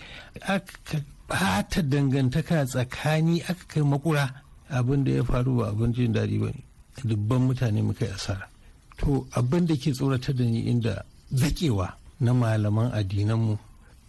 aka 0.47 1.01
bata 1.27 1.81
dangantaka 1.81 2.65
tsakani 2.65 3.41
aka 3.41 3.63
kai 3.67 3.83
makura 3.83 4.43
abin 4.69 5.03
da 5.03 5.11
ya 5.11 5.23
faru 5.23 5.57
ba 5.57 5.67
abin 5.69 5.93
jin 5.93 6.13
daɗi 6.13 6.39
ba 6.39 6.47
ne. 6.47 6.63
Dubban 7.03 7.41
mutane 7.45 7.81
muka 7.81 8.05
yi 8.05 8.11
asara. 8.11 8.49
To 8.97 9.27
abin 9.31 9.65
da 9.67 9.75
ke 9.75 9.91
tsoratar 9.93 10.35
da 10.35 10.43
ni 10.43 10.61
inda 10.69 11.03
zakewa 11.33 11.93
na 12.19 12.33
malaman 12.33 12.91
addinanmu 12.93 13.57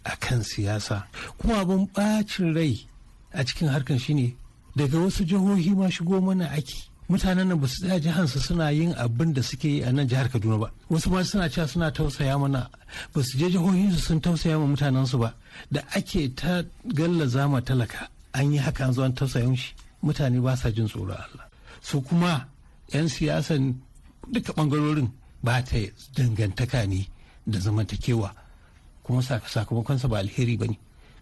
a 0.03 0.15
kan 0.17 0.41
siyasa 0.43 1.03
kuma 1.37 1.59
abin 1.61 1.87
bacin 1.95 2.53
rai 2.55 2.79
a 3.33 3.43
cikin 3.45 3.67
harkar 3.69 3.99
shine 3.99 4.35
daga 4.75 4.97
wasu 4.99 5.23
jihohi 5.25 5.75
ma 5.75 5.89
shigo 5.91 6.21
mana 6.21 6.49
ake. 6.51 6.89
Mutanen 7.09 7.47
nan 7.47 7.59
ba 7.59 7.67
su 7.67 7.81
tsaya 7.81 7.99
jihansu 7.99 8.39
suna 8.39 8.69
yin 8.71 8.93
abin 8.93 9.33
da 9.33 9.41
suke 9.41 9.65
yi 9.67 9.81
a 9.83 9.91
nan 9.91 10.07
jihar 10.07 10.29
kaduna 10.29 10.57
ba. 10.59 10.71
Wasu 10.89 11.09
ma 11.09 11.23
suna 11.23 11.49
cewa 11.49 11.67
suna 11.67 11.91
tausaya 11.91 12.37
mana. 12.39 12.69
Ba 13.13 13.23
su 13.23 13.37
je 13.37 13.49
jihohinsu 13.49 13.97
sun 13.99 14.21
tausaya 14.21 14.59
ma 14.59 14.65
mutanensu 14.67 15.17
ba. 15.19 15.33
Da 15.71 15.81
ake 15.95 16.29
ta 16.35 16.61
gallaza 16.85 17.49
ma 17.49 17.59
talaka 17.61 18.07
an 18.33 18.51
yi 18.53 18.57
haka 18.57 18.85
an 18.85 18.93
zo 18.93 19.01
an 19.03 19.13
tausaya 19.13 19.49
shi 19.57 19.73
mutane 20.03 20.39
ba 20.41 20.55
sa 20.55 20.69
jin 20.69 20.85
tsoro 20.87 21.13
Allah. 21.13 21.49
Su 21.81 22.01
kuma 22.01 22.45
'yan 22.93 23.09
siyasan 23.09 23.73
duka 24.31 24.53
ɓangarorin 24.53 25.09
ba 25.43 25.61
ta 25.63 25.77
dangantaka 26.15 26.85
ne 26.87 27.07
da 27.47 27.59
zamantakewa 27.59 28.33
kuma 29.03 29.21
sakamakonsa 29.21 30.07
ba 30.07 30.19
alheri 30.19 30.57
ba 30.57 30.65
ne. 30.67 30.77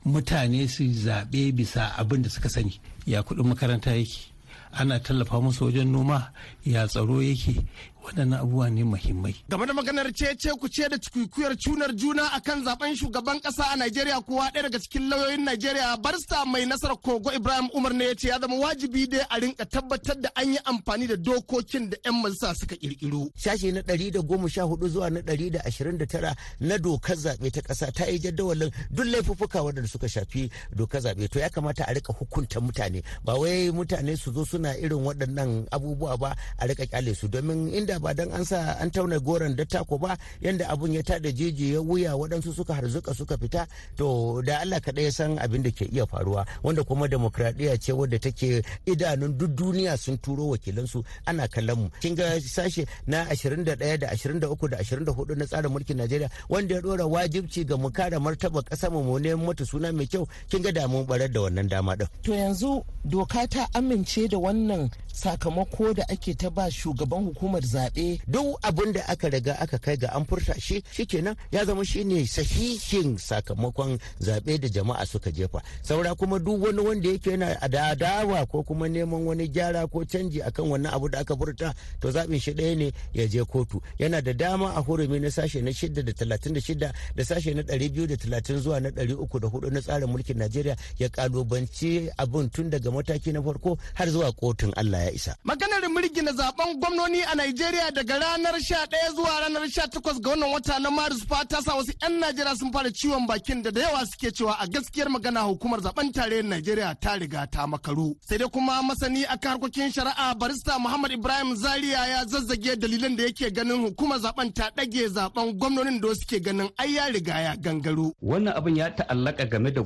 Mutane 0.06 0.68
su 0.68 0.84
zaɓe 0.84 1.52
bisa 1.52 1.94
abin 1.98 2.22
da 2.22 2.30
suka 2.30 2.50
sani 2.50 2.80
ya 3.06 3.22
kuɗin 3.24 3.48
makaranta 3.48 3.92
yake 3.96 4.32
ana 4.72 5.00
tallafa 5.00 5.42
musu 5.42 5.66
wajen 5.66 5.92
noma 5.92 6.32
ya 6.66 6.88
tsaro 6.88 7.22
yake 7.22 7.64
waɗannan 8.08 8.40
abubuwa 8.40 8.70
ne 8.70 8.84
muhimmai. 8.84 9.36
Game 9.50 9.66
da 9.66 9.74
maganar 9.74 10.08
cece 10.14 10.50
ku 10.60 10.68
ce 10.70 10.88
da 10.90 10.98
cikikuyar 10.98 11.56
cunar 11.58 11.92
juna 11.96 12.24
akan 12.34 12.64
zaɓen 12.64 12.96
shugaban 12.96 13.40
kasa 13.42 13.64
a 13.74 13.76
Najeriya 13.78 14.22
kuwa 14.22 14.50
ɗaya 14.52 14.64
daga 14.64 14.80
cikin 14.80 15.10
lauyoyin 15.10 15.44
Najeriya 15.46 15.98
barista 16.02 16.46
mai 16.46 16.66
nasarar 16.66 16.98
kogo 16.98 17.32
Ibrahim 17.34 17.70
Umar 17.74 17.94
ne 17.94 18.06
ya 18.08 18.16
ce 18.16 18.28
ya 18.28 18.40
zama 18.40 18.56
wajibi 18.56 19.08
dai 19.08 19.26
a 19.30 19.40
rinka 19.40 19.66
tabbatar 19.66 20.16
da 20.22 20.30
an 20.36 20.54
yi 20.54 20.58
amfani 20.66 21.08
da 21.08 21.16
dokokin 21.16 21.90
da 21.90 21.98
'yan 22.06 22.16
majalisa 22.22 22.56
suka 22.56 22.76
kirkiro. 22.76 23.30
Sashi 23.36 23.72
na 23.74 23.82
ɗari 23.82 24.12
da 24.12 24.22
goma 24.22 24.48
sha 24.50 24.64
huɗu 24.64 24.88
zuwa 24.90 25.10
na 25.10 25.20
ɗari 25.22 25.52
da 25.52 25.60
ashirin 25.66 25.98
da 25.98 26.06
tara 26.06 26.36
na 26.60 26.78
dokar 26.78 27.16
zaɓe 27.18 27.52
ta 27.52 27.62
ƙasa 27.62 27.92
ta 27.92 28.06
yi 28.06 28.20
jadawalin 28.20 28.72
duk 28.92 29.06
laifuffuka 29.06 29.60
waɗanda 29.64 29.88
suka 29.88 30.08
shafi 30.08 30.50
dokar 30.76 31.02
zaɓe. 31.02 31.28
To 31.30 31.40
ya 31.40 31.50
kamata 31.50 31.84
a 31.88 31.94
riƙa 31.94 32.16
hukunta 32.18 32.60
mutane. 32.62 33.04
Ba 33.24 33.36
wai 33.38 33.70
mutane 33.72 34.18
su 34.18 34.32
zo 34.34 34.44
suna 34.46 34.74
irin 34.78 35.04
waɗannan 35.04 35.68
abubuwa 35.72 36.18
ba 36.20 36.36
a 36.60 36.66
riƙa 36.68 36.88
ƙyale 36.88 37.16
su. 37.16 37.28
Domin 37.28 37.74
inda 37.74 37.97
ba 38.00 38.14
dan 38.14 38.32
an 38.32 38.46
sa 38.46 38.76
an 38.80 38.90
tauna 38.92 39.20
goron 39.20 39.56
dattako 39.56 39.98
ba 40.00 40.18
yanda 40.42 40.68
abun 40.70 40.94
ya 40.94 41.04
tada 41.04 41.32
jeji 41.32 41.74
ya 41.74 41.82
wuya 41.82 42.16
waɗansu 42.16 42.54
suka 42.54 42.74
harzuka 42.74 43.14
suka 43.14 43.38
fita. 43.38 43.68
To 43.98 44.42
da 44.42 44.60
Allah 44.62 44.80
kaɗai 44.80 45.04
ya 45.04 45.12
san 45.12 45.38
abin 45.40 45.64
da 45.64 45.72
ke 45.72 45.86
iya 45.92 46.06
faruwa 46.06 46.46
wanda 46.64 46.84
kuma 46.84 47.08
demokradiyya 47.08 47.78
ce 47.80 47.92
wadda 47.94 48.20
take 48.20 48.62
idanun 48.86 49.38
duk 49.38 49.52
duniya 49.56 49.98
sun 49.98 50.18
turo 50.18 50.48
wakilansu 50.54 51.04
ana 51.26 51.48
kallon 51.48 51.80
mu. 51.80 51.90
Kin 52.02 52.16
ga 52.16 52.40
sashe 52.40 52.86
na 53.08 53.26
21 53.26 53.64
da 53.64 53.76
23 54.14 54.40
da 54.40 54.48
24 54.84 55.36
na 55.38 55.46
tsarin 55.46 55.72
mulkin 55.72 55.98
Najeriya 55.98 56.30
wanda 56.50 56.76
ya 56.76 56.82
dora 56.82 57.06
wajibci 57.06 57.66
ga 57.66 57.78
mu 57.78 57.90
kare 57.92 58.20
martaba 58.20 58.62
ƙasar 58.62 58.92
mu 58.92 59.18
ne 59.20 59.36
mata 59.36 59.66
suna 59.66 59.92
mai 59.92 60.06
kyau. 60.08 60.28
Kin 60.50 60.62
ga 60.62 60.72
da 60.72 60.88
mun 60.88 61.06
barar 61.06 61.28
da 61.32 61.42
wannan 61.42 61.68
dama 61.70 61.96
din 61.96 62.08
to 62.24 62.32
yanzu 62.34 62.84
doka 63.06 63.48
ta 63.48 63.68
amince 63.74 64.28
da 64.30 64.38
wannan 64.38 64.90
sakamako 65.14 65.94
da 65.96 66.04
ake 66.10 66.36
ta 66.38 66.50
ba 66.50 66.70
shugaban 66.70 67.26
hukumar 67.34 67.62
zaɓe. 67.62 67.87
Duk 68.28 68.60
abin 68.64 68.94
da 68.94 69.02
aka 69.08 69.30
riga 69.30 69.54
aka 69.60 69.78
kai 69.80 69.96
ga 69.98 70.08
an 70.16 70.26
furta 70.26 70.54
shi 70.60 70.82
shikenan 70.92 71.36
ya 71.52 71.66
zama 71.66 71.86
shine 71.86 72.26
sahihin 72.28 73.18
sakamakon 73.18 74.00
zaɓe 74.22 74.58
da 74.60 74.68
jama'a 74.68 75.06
suka 75.06 75.32
jefa. 75.32 75.62
Saura 75.84 76.16
kuma 76.16 76.40
duk 76.40 76.64
wani 76.64 76.82
wanda 76.82 77.10
yake 77.10 77.32
yana 77.32 77.62
adawa 77.62 78.46
ko 78.46 78.64
kuma 78.64 78.88
neman 78.88 79.26
wani 79.26 79.48
gyara 79.50 79.88
ko 79.88 80.06
canji 80.06 80.42
akan 80.42 80.66
wannan 80.70 80.94
abu 80.94 81.10
da 81.10 81.20
aka 81.20 81.36
furta 81.36 81.74
to 82.00 82.10
zaɓin 82.12 82.40
shi 82.42 82.54
ɗaya 82.54 82.76
ne 82.78 82.92
ya 83.14 83.28
je 83.28 83.44
kotu. 83.44 83.82
Yana 84.00 84.22
da 84.22 84.34
dama 84.34 84.74
a 84.76 84.82
hurumi 84.82 85.20
na 85.20 85.30
sashe 85.30 85.62
na 85.62 85.72
shida 85.72 86.04
da 86.04 86.14
talatin 86.14 86.54
da 86.54 86.60
shida 86.62 86.94
da 87.16 87.24
sashe 87.24 87.54
na 87.54 87.62
ɗari 87.62 87.90
biyu 87.92 88.08
da 88.08 88.16
talatin 88.18 88.60
zuwa 88.60 88.80
na 88.80 88.90
ɗari 88.90 89.14
uku 89.14 89.40
da 89.40 89.48
huɗu 89.48 89.72
na 89.72 89.82
tsarin 89.82 90.10
mulkin 90.10 90.38
najeriya 90.38 90.76
ya 91.00 91.10
kalubanci 91.10 92.10
abin 92.18 92.50
tun 92.50 92.70
daga 92.70 92.92
mataki 92.92 93.32
na 93.34 93.42
farko 93.42 93.78
har 93.94 94.08
zuwa 94.10 94.32
kotun 94.32 94.74
allah 94.76 95.06
ya 95.06 95.12
isa. 95.12 95.36
Maganar 95.44 95.82
na 96.28 96.32
zaɓen 96.34 96.80
gwamnoni 96.80 97.22
a 97.24 97.36
Najeriya 97.36 97.77
daga 97.94 98.20
ranar 98.20 98.56
11 98.56 99.16
zuwa 99.16 99.40
ranar 99.42 99.64
18 99.64 100.20
ga 100.22 100.30
wannan 100.30 100.52
wata 100.54 100.80
na 100.80 100.90
Maris 100.92 101.24
fa 101.30 101.46
ta 101.46 101.62
sa 101.62 101.76
wasu 101.76 101.94
'yan 102.02 102.20
Najeriya 102.20 102.56
sun 102.58 102.72
fara 102.72 102.90
ciwon 102.92 103.28
bakin 103.28 103.62
da 103.64 103.72
da 103.72 103.82
yawa 103.82 104.06
suke 104.06 104.32
cewa 104.32 104.58
a 104.60 104.68
gaskiyar 104.68 105.10
magana 105.10 105.42
hukumar 105.42 105.80
zaɓen 105.80 106.12
tarayyar 106.14 106.46
Najeriya 106.46 106.96
ta 107.00 107.16
riga 107.16 107.48
ta 107.48 107.68
makaru. 107.68 108.16
Sai 108.22 108.38
dai 108.38 108.50
kuma 108.50 108.82
masani 108.84 109.26
akan 109.26 109.52
harkokin 109.52 109.92
shari'a 109.92 110.36
barista 110.36 110.80
Muhammad 110.80 111.12
Ibrahim 111.12 111.56
Zaria 111.56 112.02
ya 112.08 112.26
zazzage 112.26 112.76
dalilan 112.76 113.16
da 113.18 113.24
yake 113.24 113.52
ganin 113.52 113.82
hukumar 113.86 114.20
zaɓen 114.20 114.54
ta 114.54 114.70
ɗage 114.76 115.08
zaɓen 115.16 115.54
gwamnonin 115.60 116.02
da 116.02 116.14
suke 116.16 116.40
ganin 116.42 116.70
ai 116.78 116.94
ya 116.96 117.06
riga 117.10 117.40
ya 117.42 117.56
gangaro. 117.56 118.14
Wannan 118.22 118.54
abin 118.56 118.76
ya 118.78 118.90
ta'allaka 118.92 119.46
game 119.46 119.72
da 119.72 119.82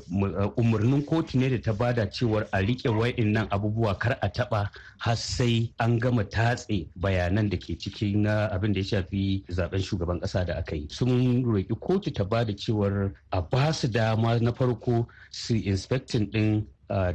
umarnin 0.58 1.04
kotu 1.06 1.38
ne 1.38 1.50
da 1.50 1.58
ta 1.62 1.74
ba 1.74 1.94
da 1.94 2.06
cewar 2.10 2.48
a 2.52 2.60
riƙe 2.62 2.90
wa'innan 2.90 3.48
abubuwa 3.50 3.98
kar 4.00 4.18
a 4.22 4.28
taɓa 4.30 4.70
har 4.98 5.16
sai 5.18 5.72
an 5.80 6.00
gama 6.00 6.24
tatse 6.24 6.88
bayanan 6.96 7.50
da 7.50 7.58
ke 7.58 7.71
ciki 7.78 8.16
na 8.16 8.48
abin 8.48 8.74
da 8.74 8.80
ya 8.80 8.86
shafi 8.86 9.44
zaɓen 9.50 9.82
shugaban 9.82 10.20
kasa 10.20 10.46
da 10.46 10.54
aka 10.58 10.76
yi. 10.76 10.88
Sun 10.90 11.44
roƙi 11.44 11.80
kotu 11.80 12.12
ta 12.14 12.24
ba 12.24 12.46
da 12.46 12.54
cewar 12.54 13.14
a 13.32 13.42
ba 13.42 13.74
su 13.74 13.88
dama 13.88 14.40
na 14.40 14.52
farko 14.52 15.08
su 15.32 15.56
inspecting 15.56 16.30
din 16.32 16.68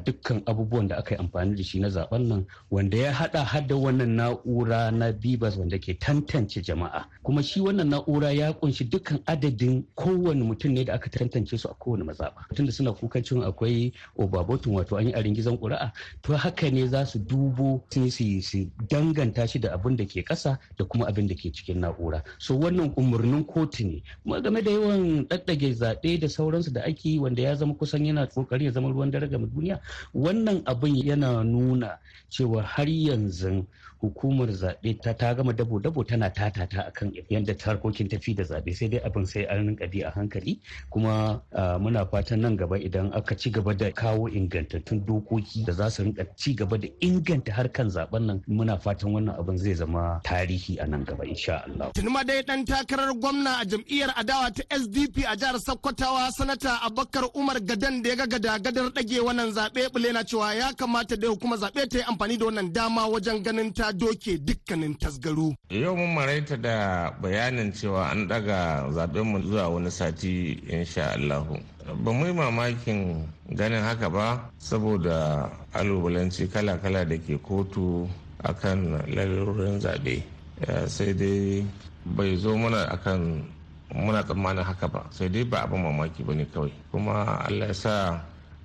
dukkan 0.05 0.43
abubuwan 0.47 0.89
da 0.89 0.97
aka 0.99 1.15
yi 1.15 1.21
amfani 1.21 1.57
da 1.57 1.63
shi 1.63 1.81
na 1.81 1.89
zaɓen 1.89 2.29
nan 2.29 2.47
wanda 2.71 2.97
ya 2.97 3.13
hada 3.13 3.45
hada 3.45 3.77
wannan 3.77 4.17
na'ura 4.17 4.91
na 4.91 5.13
bibas 5.13 5.57
wanda 5.57 5.79
ke 5.79 5.95
tantance 5.99 6.61
jama'a. 6.63 7.05
Kuma 7.23 7.43
shi 7.43 7.61
wannan 7.61 7.89
na'ura 7.91 8.33
ya 8.33 8.53
ƙunshi 8.53 8.89
dukkan 8.89 9.21
adadin 9.27 9.85
kowane 9.95 10.43
mutum 10.45 10.73
ne 10.73 10.85
da 10.85 10.95
aka 10.95 11.11
tantance 11.11 11.57
su 11.59 11.69
a 11.69 11.75
kowane 11.75 12.05
mazaɓa. 12.05 12.49
Tunda 12.55 12.73
suna 12.73 12.93
kukan 12.93 13.23
cewa 13.23 13.47
akwai 13.49 13.93
obabotun 14.19 14.73
wato 14.75 14.97
an 14.97 15.07
yi 15.09 15.13
a 15.13 15.23
ringizan 15.23 15.59
ƙuri'a 15.59 15.93
to 16.23 16.37
haka 16.37 16.71
ne 16.71 16.87
za 16.89 17.05
su 17.05 17.19
dubo 17.19 17.83
su 17.91 18.71
danganta 18.89 19.47
shi 19.49 19.59
da 19.59 19.75
abin 19.75 19.97
da 19.97 20.05
ke 20.05 20.25
ƙasa 20.25 20.59
da 20.79 20.85
kuma 20.85 21.07
abin 21.07 21.29
da 21.29 21.35
ke 21.35 21.53
cikin 21.53 21.81
na'ura. 21.85 22.23
So 22.39 22.57
wannan 22.57 22.95
umarnin 22.97 23.45
kotu 23.45 23.85
ne. 23.85 24.03
Game 24.41 24.63
da 24.63 24.71
yawan 24.71 25.27
ɗaɗɗage 25.29 25.73
zaɓe 25.75 26.21
da 26.21 26.29
sauransu 26.29 26.73
da 26.73 26.81
ake 26.85 27.05
yi 27.09 27.19
wanda 27.19 27.43
ya 27.43 27.55
zama 27.55 27.75
kusan 27.75 28.07
yana 28.07 28.27
ƙoƙari 28.27 28.65
ya 28.65 28.71
zama 28.73 28.89
ruwan 28.89 29.11
dare 29.11 29.29
ga 29.29 29.39
duniya 29.67 29.81
wannan 30.15 30.63
abin 30.67 30.95
yana 30.97 31.45
nuna 31.45 31.99
cewa 32.31 32.63
har 32.63 32.89
yanzu 32.89 33.67
hukumar 34.01 34.49
zaɓe 34.53 35.01
ta 35.03 35.13
ta 35.15 35.35
gama 35.35 35.53
dabo 35.53 35.79
dabo 35.81 36.05
tana 36.05 36.31
tatata 36.31 36.83
akan 36.87 37.13
yadda 37.31 37.55
harkokin 37.65 38.09
tafi 38.09 38.35
da 38.35 38.45
zaɓe 38.45 38.75
sai 38.75 38.89
dai 38.89 39.01
abin 39.05 39.27
sai 39.27 39.45
an 39.45 39.67
rinka 39.67 39.87
bi 39.87 40.03
a 40.03 40.11
hankali 40.11 40.61
kuma 40.91 41.41
muna 41.81 42.07
fatan 42.07 42.41
nan 42.41 42.57
gaba 42.57 42.77
idan 42.79 43.11
aka 43.15 43.35
ci 43.37 43.51
gaba 43.51 43.75
da 43.75 43.91
kawo 43.91 44.29
ingantattun 44.29 45.05
dokoki 45.07 45.65
da 45.65 45.73
za 45.73 45.91
su 45.91 46.03
rinka 46.03 46.25
ci 46.37 46.55
gaba 46.55 46.77
da 46.79 46.89
inganta 47.01 47.53
harkan 47.53 47.89
zaɓen 47.89 48.23
nan 48.27 48.43
muna 48.49 48.77
fatan 48.79 49.13
wannan 49.13 49.35
abin 49.41 49.59
zai 49.59 49.75
zama 49.75 50.21
tarihi 50.25 50.79
a 50.79 50.87
nan 50.87 51.05
gaba 51.05 51.25
insha 51.25 51.65
Allah. 51.65 51.91
Tunuma 51.95 52.25
dai 52.25 52.43
dan 52.43 52.65
takarar 52.65 53.15
gwamna 53.17 53.61
a 53.61 53.65
jam'iyyar 53.65 54.13
adawa 54.17 54.53
ta 54.55 54.63
SDP 54.71 55.25
a 55.25 55.37
jihar 55.37 55.57
Sokotawa 55.59 56.31
sanata 56.37 56.81
Abubakar 56.85 57.31
Umar 57.35 57.57
Gadan 57.61 58.03
da 58.03 58.11
ya 58.11 58.17
ga 58.17 58.27
gada 58.27 58.59
gadar 58.59 58.93
dage 58.93 59.21
wannan 59.21 59.53
zaɓe 59.57 59.89
bule 59.93 60.13
na 60.13 60.23
cewa 60.25 60.55
ya 60.55 60.73
kamata 60.77 61.17
da 61.17 61.29
hukumar 61.29 61.59
zaɓe 61.59 61.89
ta 61.89 61.99
yi 61.99 62.05
amfani 62.05 62.37
da 62.39 62.45
wannan 62.47 62.73
dama 62.73 63.07
wajen 63.09 63.43
ganin 63.43 63.73
ta 63.73 63.93
doke 63.93 64.39
dukkanin 64.39 64.95
tasgaro. 64.99 65.55
Yau 65.71 65.97
mun 65.97 66.15
maraita 66.15 66.57
da 66.57 67.11
bayanin 67.23 67.73
cewa 67.73 68.11
an 68.13 68.29
daga 68.29 68.85
zaɓen 68.93 69.25
mu 69.25 69.39
zuwa 69.43 69.69
wani 69.69 69.91
sati 69.91 70.61
insha 70.69 71.13
Allahu. 71.17 71.57
Ba 72.05 72.13
mu 72.13 72.27
yi 72.27 72.33
mamakin 72.33 73.25
ganin 73.57 73.83
haka 73.83 74.11
ba 74.11 74.51
saboda 74.59 75.51
alubalanci 75.73 76.49
kala-kala 76.53 77.05
da 77.09 77.17
ke 77.17 77.39
kotu 77.43 78.09
akan 78.45 79.01
lalurorin 79.15 79.81
zaɓe. 79.81 80.23
Sai 80.89 81.15
dai 81.15 81.65
bai 82.05 82.37
zo 82.37 82.57
mana 82.57 82.85
akan 82.93 83.43
muna 83.95 84.23
tsammanin 84.23 84.65
haka 84.67 84.89
ba 84.89 85.01
sai 85.15 85.29
dai 85.31 85.45
ba 85.45 85.63
abin 85.63 85.83
mamaki 85.83 86.23
ba 86.27 86.35
ne 86.35 86.45
kawai 86.51 86.73
kuma 86.91 87.39
allah 87.47 87.67
ya 87.71 87.75
sa 87.75 87.95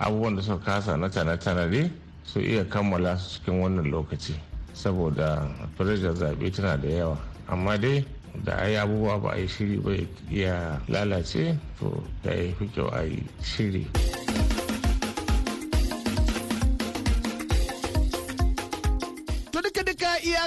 abubuwan 0.01 0.35
da 0.35 0.41
suka 0.41 0.65
kasa 0.65 0.97
na 0.97 1.07
tane-tanade 1.09 1.91
su 2.23 2.39
iya 2.39 2.63
kammala 2.65 3.17
su 3.17 3.37
cikin 3.39 3.61
wannan 3.61 3.85
lokaci. 3.91 4.33
Saboda 4.73 5.47
firajar 5.77 6.13
zaɓe 6.15 6.51
tana 6.51 6.77
da 6.77 6.87
yawa. 6.89 7.17
Amma 7.47 7.77
dai 7.77 8.05
da 8.43 8.53
a 8.57 8.67
yi 8.69 8.75
abubuwa 8.77 9.19
ba 9.21 9.29
a 9.33 9.37
yi 9.37 9.47
shiri 9.47 9.77
ba 9.77 9.91
ya 10.29 10.79
lalace 10.87 11.57
to 11.79 12.03
da 12.23 12.31
ya 12.33 12.53
fi 12.57 12.65
kyau 12.73 12.87
a 12.93 13.03
yi 13.05 13.23
shiri. 13.43 13.85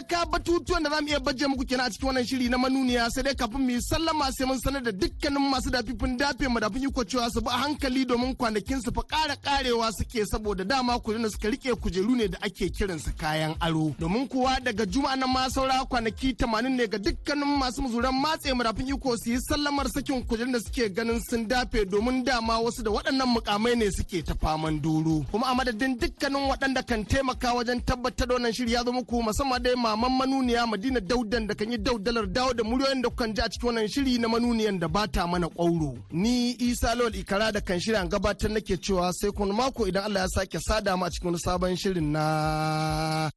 Iyaka 0.08 0.26
batutuwan 0.26 0.82
da 0.82 0.90
za 0.90 1.00
mu 1.00 1.08
iya 1.08 1.20
baje 1.20 1.46
muku 1.46 1.64
kenan 1.64 1.86
a 1.86 1.90
cikin 1.90 2.06
wannan 2.08 2.24
shiri 2.26 2.48
na 2.48 2.58
manuniya. 2.58 3.10
Sai 3.10 3.22
dai 3.22 3.34
kafin 3.34 3.60
mu 3.60 3.70
yi 3.70 3.80
sallama 3.80 4.30
sai 4.32 4.46
mun 4.46 4.58
sanar 4.58 4.82
da 4.82 4.92
dukkanin 4.92 5.50
masu 5.50 5.70
dafifin 5.70 6.16
dafe 6.16 6.48
mu 6.48 6.60
dafin 6.60 6.82
iko 6.84 7.04
cewa 7.04 7.30
su 7.30 7.40
bi 7.40 7.48
a 7.50 7.58
hankali 7.58 8.04
domin 8.04 8.34
kwanakin 8.36 8.80
su 8.82 8.92
fa 8.92 9.02
ƙara 9.02 9.36
ƙarewa 9.36 9.90
suke 9.96 10.26
saboda 10.26 10.64
dama 10.64 10.98
kujerun 10.98 11.22
da 11.22 11.28
suka 11.30 11.48
riƙe 11.48 11.74
kujeru 11.80 12.16
ne 12.16 12.28
da 12.28 12.38
ake 12.42 12.70
kiran 12.70 12.98
su 13.00 13.10
kayan 13.16 13.54
aro. 13.60 13.94
Domin 13.98 14.28
kuwa 14.28 14.60
daga 14.60 14.84
juma'a 14.86 15.16
nan 15.16 15.30
ma 15.32 15.48
saura 15.48 15.84
kwanaki 15.88 16.34
80 16.36 16.68
ne 16.76 16.86
ga 16.86 16.98
dukkanin 16.98 17.58
masu 17.58 17.82
muzuran 17.82 18.12
matse 18.14 18.52
mu 18.52 18.62
dafin 18.62 18.88
iko 18.88 19.16
su 19.16 19.30
yi 19.30 19.38
sallamar 19.40 19.88
sakin 19.88 20.22
kujerun 20.24 20.52
da 20.52 20.58
suke 20.60 20.92
ganin 20.92 21.20
sun 21.20 21.46
dafe 21.48 21.84
domin 21.88 22.24
dama 22.24 22.60
wasu 22.60 22.82
da 22.82 22.90
waɗannan 22.90 23.28
mukamai 23.28 23.76
ne 23.76 23.90
suke 23.90 24.22
ta 24.24 24.34
faman 24.34 24.80
doro. 24.82 25.24
Kuma 25.30 25.46
a 25.46 25.54
madadin 25.54 25.96
dukkanin 25.98 26.48
waɗanda 26.50 26.82
kan 26.86 27.04
taimaka 27.04 27.54
wajen 27.54 27.80
tabbatar 27.84 28.26
da 28.28 28.34
wannan 28.34 28.52
shiri 28.52 28.72
ya 28.72 28.84
zo 28.84 28.92
muku 28.92 29.22
musamman 29.22 29.62
dai 29.62 29.74
maman 30.08 30.18
manuniya 30.30 30.66
madina 30.66 31.00
daudan 31.00 31.46
da 31.48 31.54
kan 31.54 31.70
yi 31.72 31.78
daudalar 31.78 32.26
dawo 32.26 32.52
da 32.54 32.62
muryoyin 32.64 33.02
da 33.02 33.08
kukan 33.08 33.34
ji 33.34 33.40
a 33.42 33.48
cikin 33.48 33.66
wannan 33.68 33.88
shiri 33.88 34.18
na 34.18 34.28
manuniyan 34.28 34.78
da 34.80 34.88
bata 34.88 35.26
mana 35.26 35.48
kwauro 35.48 35.96
ni 36.12 36.50
isa 36.58 36.94
lawal 36.94 37.14
ikara 37.14 37.52
da 37.52 37.60
kan 37.60 37.80
shirya 37.80 38.04
gabatar 38.06 38.50
nake 38.50 38.76
cewa 38.76 39.12
sai 39.12 39.30
kuma 39.30 39.54
mako 39.54 39.86
idan 39.88 40.04
allah 40.04 40.22
ya 40.22 40.28
sake 40.28 40.58
sada 40.60 40.96
mu 40.96 41.04
a 41.04 41.10
cikin 41.10 41.26
wani 41.28 41.38
sabon 41.44 41.76
shirin 41.76 42.12
na 42.12 43.30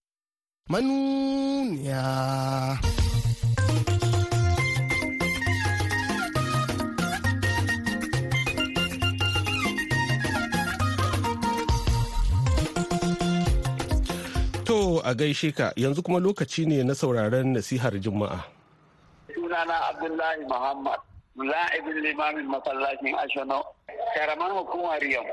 manuniya. 0.69 2.03
A 15.07 15.15
gaishe 15.15 15.51
ka. 15.55 15.71
Yanzu 15.75 16.03
kuma 16.03 16.19
lokaci 16.19 16.65
ne 16.67 16.83
na 16.83 16.93
sauraron 16.93 17.53
nasihar 17.55 17.95
juma'a. 17.99 18.43
Sunana 19.33 19.87
abdullahi 19.89 20.43
muhammad 20.49 20.99
la'ibin 21.37 22.03
limamin 22.03 22.43
masallacin 22.51 23.15
ashano 23.15 23.63
karaman 24.15 24.51
hukumar 24.51 24.99
yau 25.07 25.23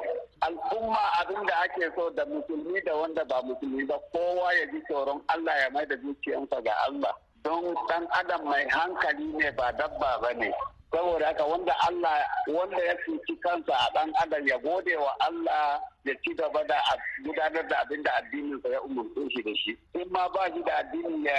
al'umma 0.46 0.98
abin 1.20 1.42
da 1.46 1.54
ake 1.66 1.90
so 1.96 2.10
da 2.14 2.22
musulmi 2.26 2.78
da 2.87 2.94
wanda 2.94 3.24
ba 3.24 3.42
musulmi 3.42 3.82
ba 3.88 3.98
kowa 4.12 4.52
ya 4.54 4.66
ji 4.70 4.78
tsoron 4.87 5.18
allah 5.28 5.54
ya 5.66 5.70
mai 5.70 5.87
da 5.87 5.96
zuciyarsa 5.96 6.62
ga 6.62 6.72
allah. 6.87 7.10
Don 7.42 7.74
dan 7.90 8.06
adam 8.14 8.44
mai 8.46 8.62
hankali 8.70 9.26
ne 9.34 9.50
ba 9.58 9.72
dabba 9.74 10.20
ba 10.22 10.30
ne. 10.38 10.52
Saboda 10.94 11.26
haka 11.26 11.44
wanda 11.44 11.74
allah 11.88 12.22
wanda 12.46 12.78
ya 12.78 12.94
cuci 13.04 13.35
kansa 13.42 13.74
a 13.74 13.90
dan 13.94 14.12
adam 14.22 14.46
ya 14.46 14.59
gode 14.59 14.94
wa 14.96 15.11
allah 15.26 15.80
ya 16.04 16.14
ci 16.22 16.35
gaba 16.35 16.62
da 16.64 16.76
gudanar 17.24 17.66
da 17.68 17.78
abin 17.80 18.02
da 18.02 18.12
addininsa 18.16 18.68
ya 18.68 18.80
umarce 18.83 19.30
shi 19.33 19.42
da 19.42 19.54
shi. 19.57 19.76
In 19.94 20.09
ma 20.12 20.28
ba 20.28 20.46
shi 20.54 20.62
da 20.64 20.76
addini 20.85 21.24
ya 21.24 21.35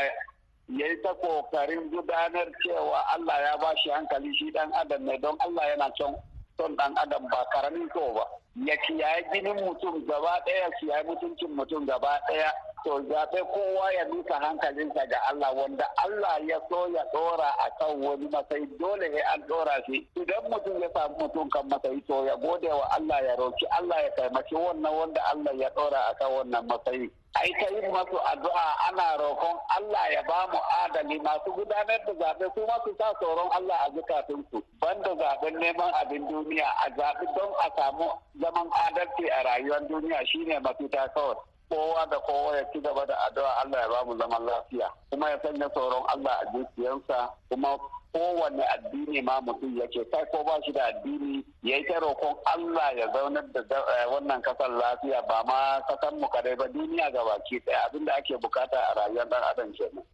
ya 0.70 0.88
yi 0.88 0.98
ta 1.02 1.14
ƙoƙarin 1.14 1.90
gudanar 1.92 2.50
cewa 2.66 3.00
Allah 3.14 3.42
ya 3.42 3.58
ba 3.58 3.74
shi 3.84 3.90
hankali 3.90 4.34
shi 4.38 4.52
dan 4.52 4.74
adam 4.74 5.06
ne 5.06 5.18
don 5.18 5.38
Allah 5.40 5.64
yana 5.70 5.92
son 5.98 6.16
son 6.58 6.76
dan 6.78 6.98
adam 6.98 7.28
ba 7.30 7.46
ƙaramin 7.54 7.88
so 7.94 8.14
ba. 8.14 8.26
Ya 8.56 8.76
kiyaye 8.78 9.24
jinin 9.34 9.56
mutum 9.62 10.06
gaba 10.08 10.42
ɗaya 10.46 10.70
kiyaye 10.82 11.04
mutuncin 11.04 11.56
mutum 11.56 11.86
gaba 11.86 12.20
ɗaya. 12.30 12.52
To 12.86 13.02
zaɓe 13.10 13.42
kowa 13.54 13.94
ya 13.94 14.04
nuka 14.06 14.36
hankalinsa 14.40 15.06
ga 15.10 15.18
Allah 15.30 15.50
wanda 15.58 15.86
Allah 16.06 16.38
ya 16.48 16.60
so 16.70 16.86
ya 16.94 17.04
ɗora 17.14 17.50
a 17.66 17.70
kan 17.80 17.98
wani 18.02 18.30
matsayi 18.30 18.68
dole 18.80 19.10
ne 19.10 19.22
an 19.34 19.42
ɗora 19.50 19.74
shi. 19.90 20.06
Idan 20.16 20.46
mutum 20.54 20.78
ya 20.82 20.90
samu 20.94 21.18
mutum 21.18 21.50
kan 21.50 21.66
matsayi 21.70 22.02
to 22.08 22.26
ya 22.26 22.36
gode 22.38 22.70
wa 22.70 22.86
Allah 22.96 23.24
ya 23.26 23.36
roki 23.42 23.66
Allah 23.80 23.98
ya 24.06 24.10
taimaki 24.18 24.54
wannan 24.56 24.94
wanda 24.94 25.22
Allah 25.34 25.54
ya 25.58 25.70
ɗora 25.74 25.98
a 26.10 26.14
kan 26.14 26.30
wannan 26.32 26.68
matsayi. 26.70 27.10
Ai 27.42 27.52
ta 27.60 27.68
yin 27.74 27.90
masu 27.92 28.18
addu'a 28.32 28.68
ana 28.94 29.18
roƙon 29.18 29.58
Allah 29.78 30.06
ya 30.14 30.22
ba 30.30 30.46
mu 30.54 30.60
adali. 30.86 31.18
Masu 31.26 31.52
gudanar 31.58 32.00
da 32.06 32.14
zaɓe 32.14 32.46
su 32.54 32.62
masu 32.70 32.94
sa 33.02 33.14
tsoron 33.20 33.50
Allah 33.52 33.78
a 33.82 33.90
zukatunsu. 33.98 34.62
Banda 34.80 35.10
zaɓen 35.18 35.58
neman 35.60 35.90
abin 36.06 36.28
duniya 36.30 36.70
a 36.86 36.90
zaɓi 36.98 37.26
don 37.36 37.50
a 37.66 37.68
samu 37.76 38.08
zaman 38.42 38.70
adalci 38.86 39.26
a 39.34 39.42
rayuwar 39.44 39.82
duniya 39.90 40.22
shine 40.30 40.60
mafita 40.62 41.10
kawai. 41.18 41.36
Kowa 41.70 42.06
da 42.10 42.20
kowa 42.20 42.58
ya 42.58 42.64
ci 42.74 42.80
gaba 42.82 43.06
da 43.06 43.16
addu'a 43.28 43.62
Allah 43.64 43.80
ya 43.82 43.90
ba 43.90 44.06
mu 44.06 44.18
zaman 44.18 44.46
lafiya 44.46 44.90
kuma 45.10 45.30
ya 45.30 45.40
sanya 45.42 45.70
tsoron 45.70 46.04
Allah 46.08 46.34
a 46.42 46.46
zuciyarsa 46.52 47.30
kuma 47.50 47.78
kowane 48.16 48.64
addini 48.74 49.22
ma 49.22 49.42
mutum 49.42 49.78
yake 49.80 50.04
kai 50.12 50.26
ko 50.32 50.44
ba 50.44 50.56
shi 50.66 50.72
da 50.72 50.86
addini 50.88 51.44
ya 51.64 51.78
yi 51.78 51.84
ta 51.88 52.00
roƙon 52.00 52.36
Allah 52.46 52.92
ya 52.98 53.08
zaunar 53.14 53.44
da 53.54 53.82
wannan 54.12 54.42
ƙasar 54.42 54.70
lafiya 54.70 55.22
ba 55.28 55.44
ma 55.48 55.82
ƙasar 55.90 56.14
mu 56.20 56.28
kadai 56.30 56.56
ba 56.56 56.68
duniya 56.68 57.12
ga 57.12 57.24
baki 57.26 57.60
ɗaya 57.66 57.86
abin 57.86 58.06
da 58.06 58.14
ake 58.16 58.38
buƙata 58.38 58.78
a 58.78 58.94
rayuwar 58.96 59.28
ɗan 59.30 59.44
adam 59.52 59.74
kenan. 59.74 60.06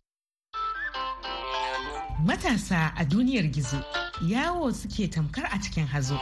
Matasa 2.26 2.94
a 2.98 3.06
duniyar 3.06 3.46
gizo 3.54 3.78
yawo 4.26 4.72
suke 4.74 5.08
tamkar 5.12 5.46
a 5.46 5.58
cikin 5.62 5.86
hazo. 5.88 6.18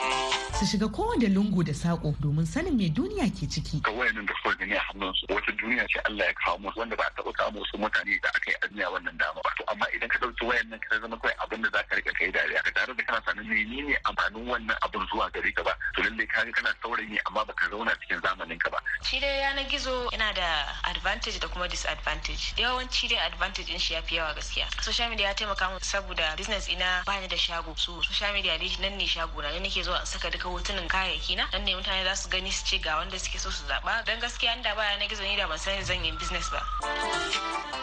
Su 0.59 0.65
shiga 0.65 0.87
kowane 0.87 1.27
lungu 1.27 1.63
da 1.63 1.71
saƙo 1.73 2.13
domin 2.19 2.45
sanin 2.45 2.75
me 2.75 2.89
duniya 2.89 3.31
ke 3.31 3.47
ciki. 3.47 3.79
Ga 3.81 3.91
wayannan 3.91 4.25
da 4.27 4.33
suka 4.43 4.55
gani 4.59 4.75
a 4.75 4.79
hannunsu 4.91 5.23
wata 5.31 5.51
duniya 5.55 5.87
ce 5.87 5.99
Allah 6.03 6.25
ya 6.27 6.33
kawo 6.43 6.57
musu 6.59 6.79
wanda 6.79 6.95
ba 6.97 7.03
a 7.07 7.11
taɓa 7.15 7.31
kawo 7.31 7.51
musu 7.55 7.77
mutane 7.79 8.19
da 8.21 8.27
aka 8.35 8.51
yi 8.51 8.55
azmiya 8.67 8.91
wannan 8.91 9.15
dama 9.17 9.39
ba. 9.39 9.49
To 9.55 9.63
amma 9.71 9.85
idan 9.95 10.09
ka 10.11 10.19
ɗauki 10.19 10.43
wayannan 10.43 10.79
ka 10.83 10.99
zama 10.99 11.15
kawai 11.15 11.33
abin 11.47 11.61
da 11.63 11.69
za 11.71 11.83
ka 11.87 11.95
riƙa 11.95 12.11
kai 12.11 12.31
dariya 12.35 12.59
ka 12.63 12.71
tare 12.75 12.91
da 12.93 13.03
kana 13.07 13.21
sanin 13.23 13.47
menene 13.47 13.95
amfanin 14.03 14.45
wannan 14.51 14.75
abin 14.83 15.07
zuwa 15.07 15.31
gare 15.31 15.51
ka 15.55 15.63
ba. 15.63 15.71
To 15.95 16.01
lallai 16.03 16.27
ka 16.27 16.43
ga 16.43 16.51
kana 16.51 16.75
saurayi 16.83 17.17
amma 17.27 17.45
baka 17.47 17.69
zauna 17.71 17.95
cikin 18.03 18.19
zamanin 18.19 18.59
ka 18.59 18.69
ba. 18.69 18.77
Shi 19.07 19.19
dai 19.23 19.39
yanar 19.39 19.63
gizo 19.71 20.11
yana 20.11 20.35
da 20.35 20.75
advantage 20.91 21.39
da 21.39 21.47
kuma 21.47 21.69
disadvantage. 21.71 22.51
Yawanci 22.59 23.07
dai 23.07 23.23
advantage 23.31 23.67
din 23.71 23.79
shi 23.79 23.93
ya 23.95 24.01
fi 24.01 24.15
yawa 24.19 24.35
gaskiya. 24.35 24.67
Social 24.83 25.07
media 25.09 25.31
ya 25.31 25.33
taimaka 25.33 25.71
mu 25.71 25.79
saboda 25.79 26.35
business 26.35 26.67
ina 26.67 27.03
bani 27.07 27.27
da 27.31 27.37
shago 27.37 27.71
so 27.79 28.01
social 28.03 28.33
media 28.35 28.59
dai 28.59 28.67
nan 28.83 28.97
ne 28.99 29.07
shago 29.07 29.39
na 29.41 29.55
ne 29.55 29.59
nake 29.63 29.79
zuwa 29.87 29.99
in 30.03 30.05
saka 30.05 30.27
duka 30.29 30.48
hotunan 30.51 30.87
kayayyaki 30.87 31.35
na 31.35 31.45
nan 31.53 31.63
ne 31.65 31.75
mutane 31.75 32.03
za 32.03 32.15
su 32.15 32.29
gani 32.29 32.51
su 32.51 32.65
ce 32.65 32.77
ga 32.79 32.95
wanda 32.97 33.19
suke 33.19 33.39
so 33.39 33.49
su 33.51 33.63
zaba 33.67 34.03
dan 34.05 34.19
gaskiya 34.19 34.55
inda 34.57 34.75
baya 34.75 34.97
na 34.99 35.05
gizo 35.07 35.23
ni 35.23 35.35
da 35.37 35.47
ban 35.47 35.57
san 35.57 35.83
zan 35.83 36.03
yi 36.05 36.11
business 36.19 36.49
ba. 36.51 36.61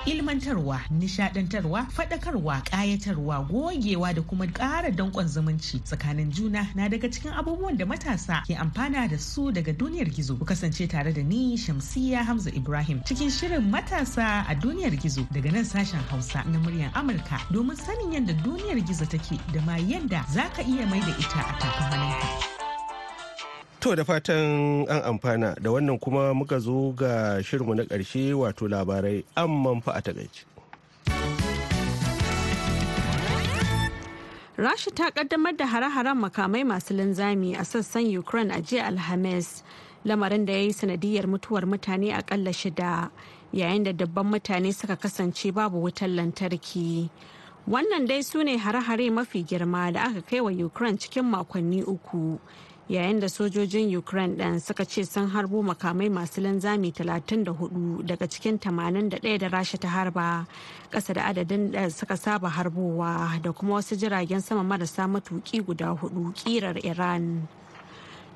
Ilmantarwa 0.07 0.81
nishadantarwa 0.91 1.87
fadakarwa 1.91 2.61
kayatarwa 2.61 3.41
gogewa 3.49 4.15
da 4.15 4.23
kuma 4.23 4.47
ƙara 4.47 4.91
danƙon 4.95 5.27
zumunci 5.29 5.81
tsakanin 5.83 6.31
juna 6.33 6.69
na 6.75 6.89
daga 6.89 7.09
cikin 7.11 7.33
abubuwan 7.33 7.77
da 7.77 7.85
matasa 7.87 8.43
ke 8.47 8.55
amfana 8.55 9.09
da 9.09 9.19
su 9.19 9.51
daga 9.53 9.73
duniyar 9.73 10.07
gizo. 10.11 10.39
Ku 10.39 10.45
kasance 10.45 10.87
tare 10.89 11.13
da 11.13 11.23
ni 11.23 11.57
shamsiya 11.57 12.25
hamza 12.25 12.51
ibrahim 12.51 13.03
cikin 13.05 13.31
shirin 13.31 13.71
matasa 13.71 14.47
a 14.49 14.55
duniyar 14.55 14.95
gizo 14.97 15.27
daga 15.33 15.51
nan 15.53 15.65
sashen 15.65 16.01
hausa 16.11 16.45
na 16.47 16.59
muryar 16.59 16.93
amurka. 16.95 17.41
Domin 17.51 17.77
sanin 17.77 18.13
yadda 18.13 18.33
duniyar 18.45 18.79
gizo 18.87 19.05
take 19.11 19.39
da 19.53 19.61
ma 19.63 19.77
yadda 19.77 20.25
za 20.31 20.49
ka 20.55 20.63
iya 20.63 20.87
mai 20.87 21.01
da 21.01 21.13
ita 21.19 21.41
a 21.41 21.67
hannunka. 21.67 22.56
To 23.87 23.95
da 23.95 24.03
fatan 24.05 24.83
an 24.91 25.03
amfana 25.03 25.55
da 25.63 25.71
wannan 25.71 25.99
kuma 26.01 26.35
muka 26.35 26.59
zo 26.59 26.91
ga 26.93 27.39
shirinmu 27.43 27.75
na 27.77 27.85
ƙarshe 27.85 28.35
wato 28.35 28.67
labarai 28.69 29.25
amman 29.37 29.81
fa 29.81 29.93
a 29.93 30.03
taƙaice. 30.03 30.43
Rasha 34.59 34.91
ta 34.93 35.11
kaddamar 35.15 35.57
da 35.57 35.67
hare-haren 35.67 36.19
makamai 36.19 36.65
masu 36.67 36.95
linzami 36.99 37.55
a 37.55 37.63
sassan 37.63 38.11
Ukraine 38.19 38.51
a 38.51 38.61
jiya 38.61 38.91
Alhamis, 38.91 39.63
lamarin 40.05 40.45
da 40.45 40.53
ya 40.55 40.59
yi 40.67 40.73
sanadiyar 40.73 41.27
mutuwar 41.31 41.63
mutane 41.63 42.11
akalla 42.13 42.51
shida, 42.51 43.11
yayin 43.55 43.85
da 43.85 43.93
dabban 43.93 44.27
mutane 44.27 44.75
suka 44.75 44.97
kasance 44.97 45.55
babu 45.55 45.79
wutar 45.81 46.09
lantarki. 46.11 47.09
Wannan 47.71 48.09
dai 48.09 48.23
su 48.23 48.43
ne 48.43 48.59
hare-hare 48.59 49.13
mafi 49.13 49.45
girma 49.45 49.93
da 49.93 50.07
aka 50.11 50.23
kai 50.23 50.41
wa 50.41 50.51
Ukraine 50.51 50.99
cikin 50.99 51.23
makonni 51.31 51.85
uku. 51.87 52.41
Yayin 52.89 53.21
da 53.21 53.29
sojojin 53.29 53.97
Ukraine 53.99 54.37
ɗin 54.37 54.61
suka 54.61 54.85
ce 54.85 55.03
sun 55.05 55.27
harbo 55.29 55.63
makamai 55.63 56.09
masu 56.09 56.41
linzami 56.41 56.93
34 56.93 58.03
daga 58.07 58.27
cikin 58.29 58.59
81 58.59 59.39
da 59.39 59.49
rasha 59.49 59.77
ta 59.79 59.89
harba 59.89 60.47
ƙasa 60.91 61.15
da 61.15 61.23
adadin 61.27 61.73
da 61.73 61.89
suka 61.91 62.17
saba 62.17 62.49
harbowa 62.49 63.43
da 63.43 63.53
kuma 63.53 63.75
wasu 63.75 63.97
jiragen 63.97 64.41
sama 64.41 64.63
marasa 64.63 65.09
matuƙi 65.09 65.65
guda 65.67 65.97
huɗu 65.99 66.33
ƙirar 66.35 66.79
Iran. 66.85 67.49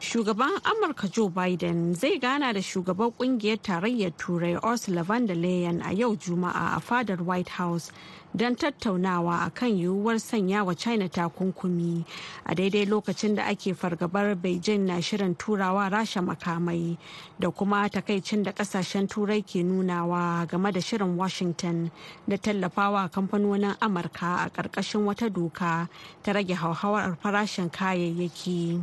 Shugaban 0.00 0.56
Amurka 0.64 1.08
Joe 1.12 1.28
Biden 1.28 1.94
zai 1.94 2.18
gana 2.18 2.54
da 2.54 2.60
shugaban 2.60 3.12
ƙungiyar 3.18 3.58
tarayyar 3.60 4.12
Turai 4.16 4.56
Ursula 4.64 5.02
von 5.04 5.26
der 5.26 5.34
Leyen 5.36 5.82
a 5.84 5.92
yau 5.92 6.16
Juma'a 6.16 6.78
a 6.78 6.80
fadar 6.80 7.18
White 7.20 7.50
House 7.50 7.92
don 8.34 8.56
tattaunawa 8.56 9.46
a 9.46 9.50
kan 9.50 9.68
yiwuwar 9.68 10.16
sanya 10.18 10.64
wa 10.64 10.72
China 10.72 11.06
takunkumi 11.06 12.06
a 12.46 12.54
daidai 12.54 12.86
lokacin 12.86 13.36
da 13.36 13.42
ake 13.50 13.74
fargabar 13.76 14.34
Beijing 14.36 14.86
na 14.86 15.00
shirin 15.02 15.36
turawa 15.36 15.90
rasha 15.90 16.22
makamai 16.24 16.96
da 17.38 17.50
kuma 17.50 17.86
takaicin 17.90 18.42
da 18.42 18.52
ƙasashen 18.52 19.06
Turai 19.06 19.42
ke 19.44 19.62
nunawa 19.62 20.48
game 20.48 20.72
da 20.72 20.80
shirin 20.80 21.14
Washington 21.16 21.90
da 22.26 22.36
tallafawa 22.38 23.10
kamfanonin 23.10 23.76
Amurka 23.80 24.46
a 24.46 24.50
ƙarƙashin 24.50 25.04
wata 25.04 25.28
doka 25.30 25.90
ta 26.22 26.32
rage 26.32 26.54
hauhawar 26.56 27.18
farashin 27.20 27.68
kayayyaki. 27.70 28.80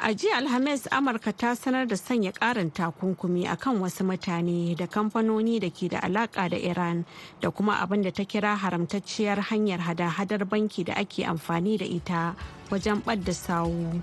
A 0.00 0.14
jiya 0.14 0.36
Alhamis 0.38 0.88
Amurka 0.90 1.32
ta 1.36 1.54
sanar 1.54 1.86
da 1.86 1.94
sanya 1.96 2.32
karin 2.32 2.70
takunkumi 2.70 3.46
akan 3.46 3.78
wasu 3.80 4.02
mutane 4.04 4.74
da 4.76 4.86
kamfanoni 4.86 5.60
da 5.60 5.70
ke 5.70 5.88
da 5.90 6.00
alaka 6.02 6.48
da 6.48 6.56
Iran 6.56 7.04
da 7.40 7.50
kuma 7.50 7.74
abin 7.78 8.02
da 8.02 8.10
ta 8.10 8.24
kira 8.24 8.56
haramtacciyar 8.56 9.38
hanyar 9.50 9.78
hada-hadar 9.78 10.42
banki 10.48 10.84
da 10.84 10.94
ake 10.94 11.22
amfani 11.24 11.78
da 11.78 11.84
ita 11.84 12.34
wajen 12.70 12.98
ɓadda 13.04 13.32
sawu. 13.34 14.02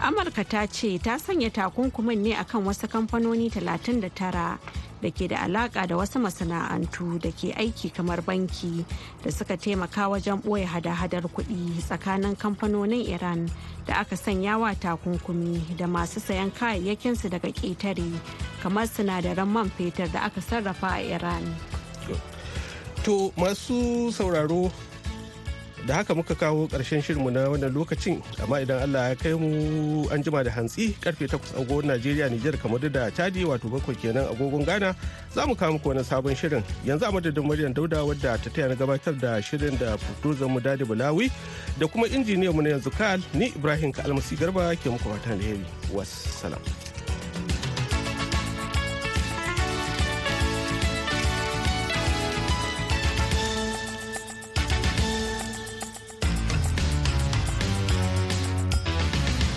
Amurka 0.00 0.44
ta 0.48 0.66
ce 0.66 0.96
ta 0.98 1.18
sanya 1.18 1.50
takunkumin 1.50 2.18
ne 2.22 2.32
akan 2.34 2.64
wasu 2.64 2.88
kamfanoni 2.88 3.50
39 3.52 4.00
da 5.02 5.10
ke 5.12 5.28
da 5.28 5.44
alaka 5.44 5.86
da 5.86 5.96
wasu 5.96 6.16
masana'antu 6.16 7.20
da 7.20 7.28
ke 7.32 7.52
aiki 7.52 7.92
kamar 7.92 8.20
banki 8.24 8.84
da 9.22 9.30
suka 9.30 9.56
taimaka 9.60 10.08
wajen 10.08 10.40
ɓoye 10.40 10.64
hada-hadar 10.64 11.28
kuɗi 11.28 11.84
tsakanin 11.84 12.32
kamfanonin 12.36 13.04
iran 13.12 13.44
da 13.86 13.94
aka 14.00 14.16
sanya 14.16 14.56
wa 14.58 14.72
takunkumi 14.74 15.76
da 15.76 15.86
masu 15.86 16.20
sayan 16.20 16.48
kayayyakinsu 16.50 17.28
daga 17.28 17.48
ƙetare 17.52 18.08
kamar 18.62 18.88
sinadaran 18.88 19.48
man 19.48 19.68
fetur 19.70 20.08
da 20.12 20.20
aka 20.24 20.40
sarrafa 20.40 20.96
a 20.96 21.00
iran. 21.04 21.44
To 23.04 23.32
masu 23.36 24.12
sauraro 24.12 24.72
da 25.86 25.94
haka 25.94 26.14
muka 26.14 26.34
kawo 26.34 26.68
ƙarshen 26.68 27.02
shirinmu 27.02 27.30
na 27.30 27.48
wannan 27.48 27.72
lokacin 27.74 28.22
amma 28.42 28.60
idan 28.60 28.82
allah 28.82 29.08
ya 29.08 29.14
kai 29.16 29.32
mu 29.34 30.08
an 30.10 30.22
jima 30.22 30.44
da 30.44 30.50
hantsi 30.50 30.94
ƙarfe 31.00 31.26
8 31.28 31.60
agogon 31.60 31.86
najeriya 31.86 32.28
nijar 32.30 32.56
kamar 32.60 32.80
da 32.90 33.10
chadi 33.10 33.44
wato 33.44 33.68
bakwai 33.68 33.96
kenan 33.96 34.26
agogon 34.28 34.64
ghana 34.64 34.94
za 35.34 35.46
mu 35.46 35.54
kawo 35.56 35.72
muku 35.72 35.88
wani 35.88 36.04
sabon 36.04 36.34
shirin. 36.34 36.62
Yanzu 36.84 37.06
a 37.08 37.12
madadin 37.12 37.46
maryam 37.46 37.72
dauda 37.74 38.04
wadda 38.04 38.38
ta 38.42 38.50
taya 38.50 38.68
na 38.68 38.74
gabatar 38.74 39.14
da 39.20 39.40
shirin 39.42 39.78
da 39.78 39.96
producer 40.20 40.48
mu 40.48 40.60
daɗi 40.60 40.84
bulawi 40.84 41.30
da 41.78 41.86
kuma 41.86 42.06
injiniyan 42.06 42.54
mu 42.54 42.62
na 42.62 42.70
yanzu 42.70 42.90
kal 42.90 43.20
ni 43.34 43.46
ibrahim 43.54 43.92
ka 43.92 44.02
almasi 44.02 44.36
garba 44.36 44.74
ke 44.76 44.90
muku 44.90 45.06
fatan 45.08 45.38
alheri. 45.38 45.64
Wassalam. 45.94 46.89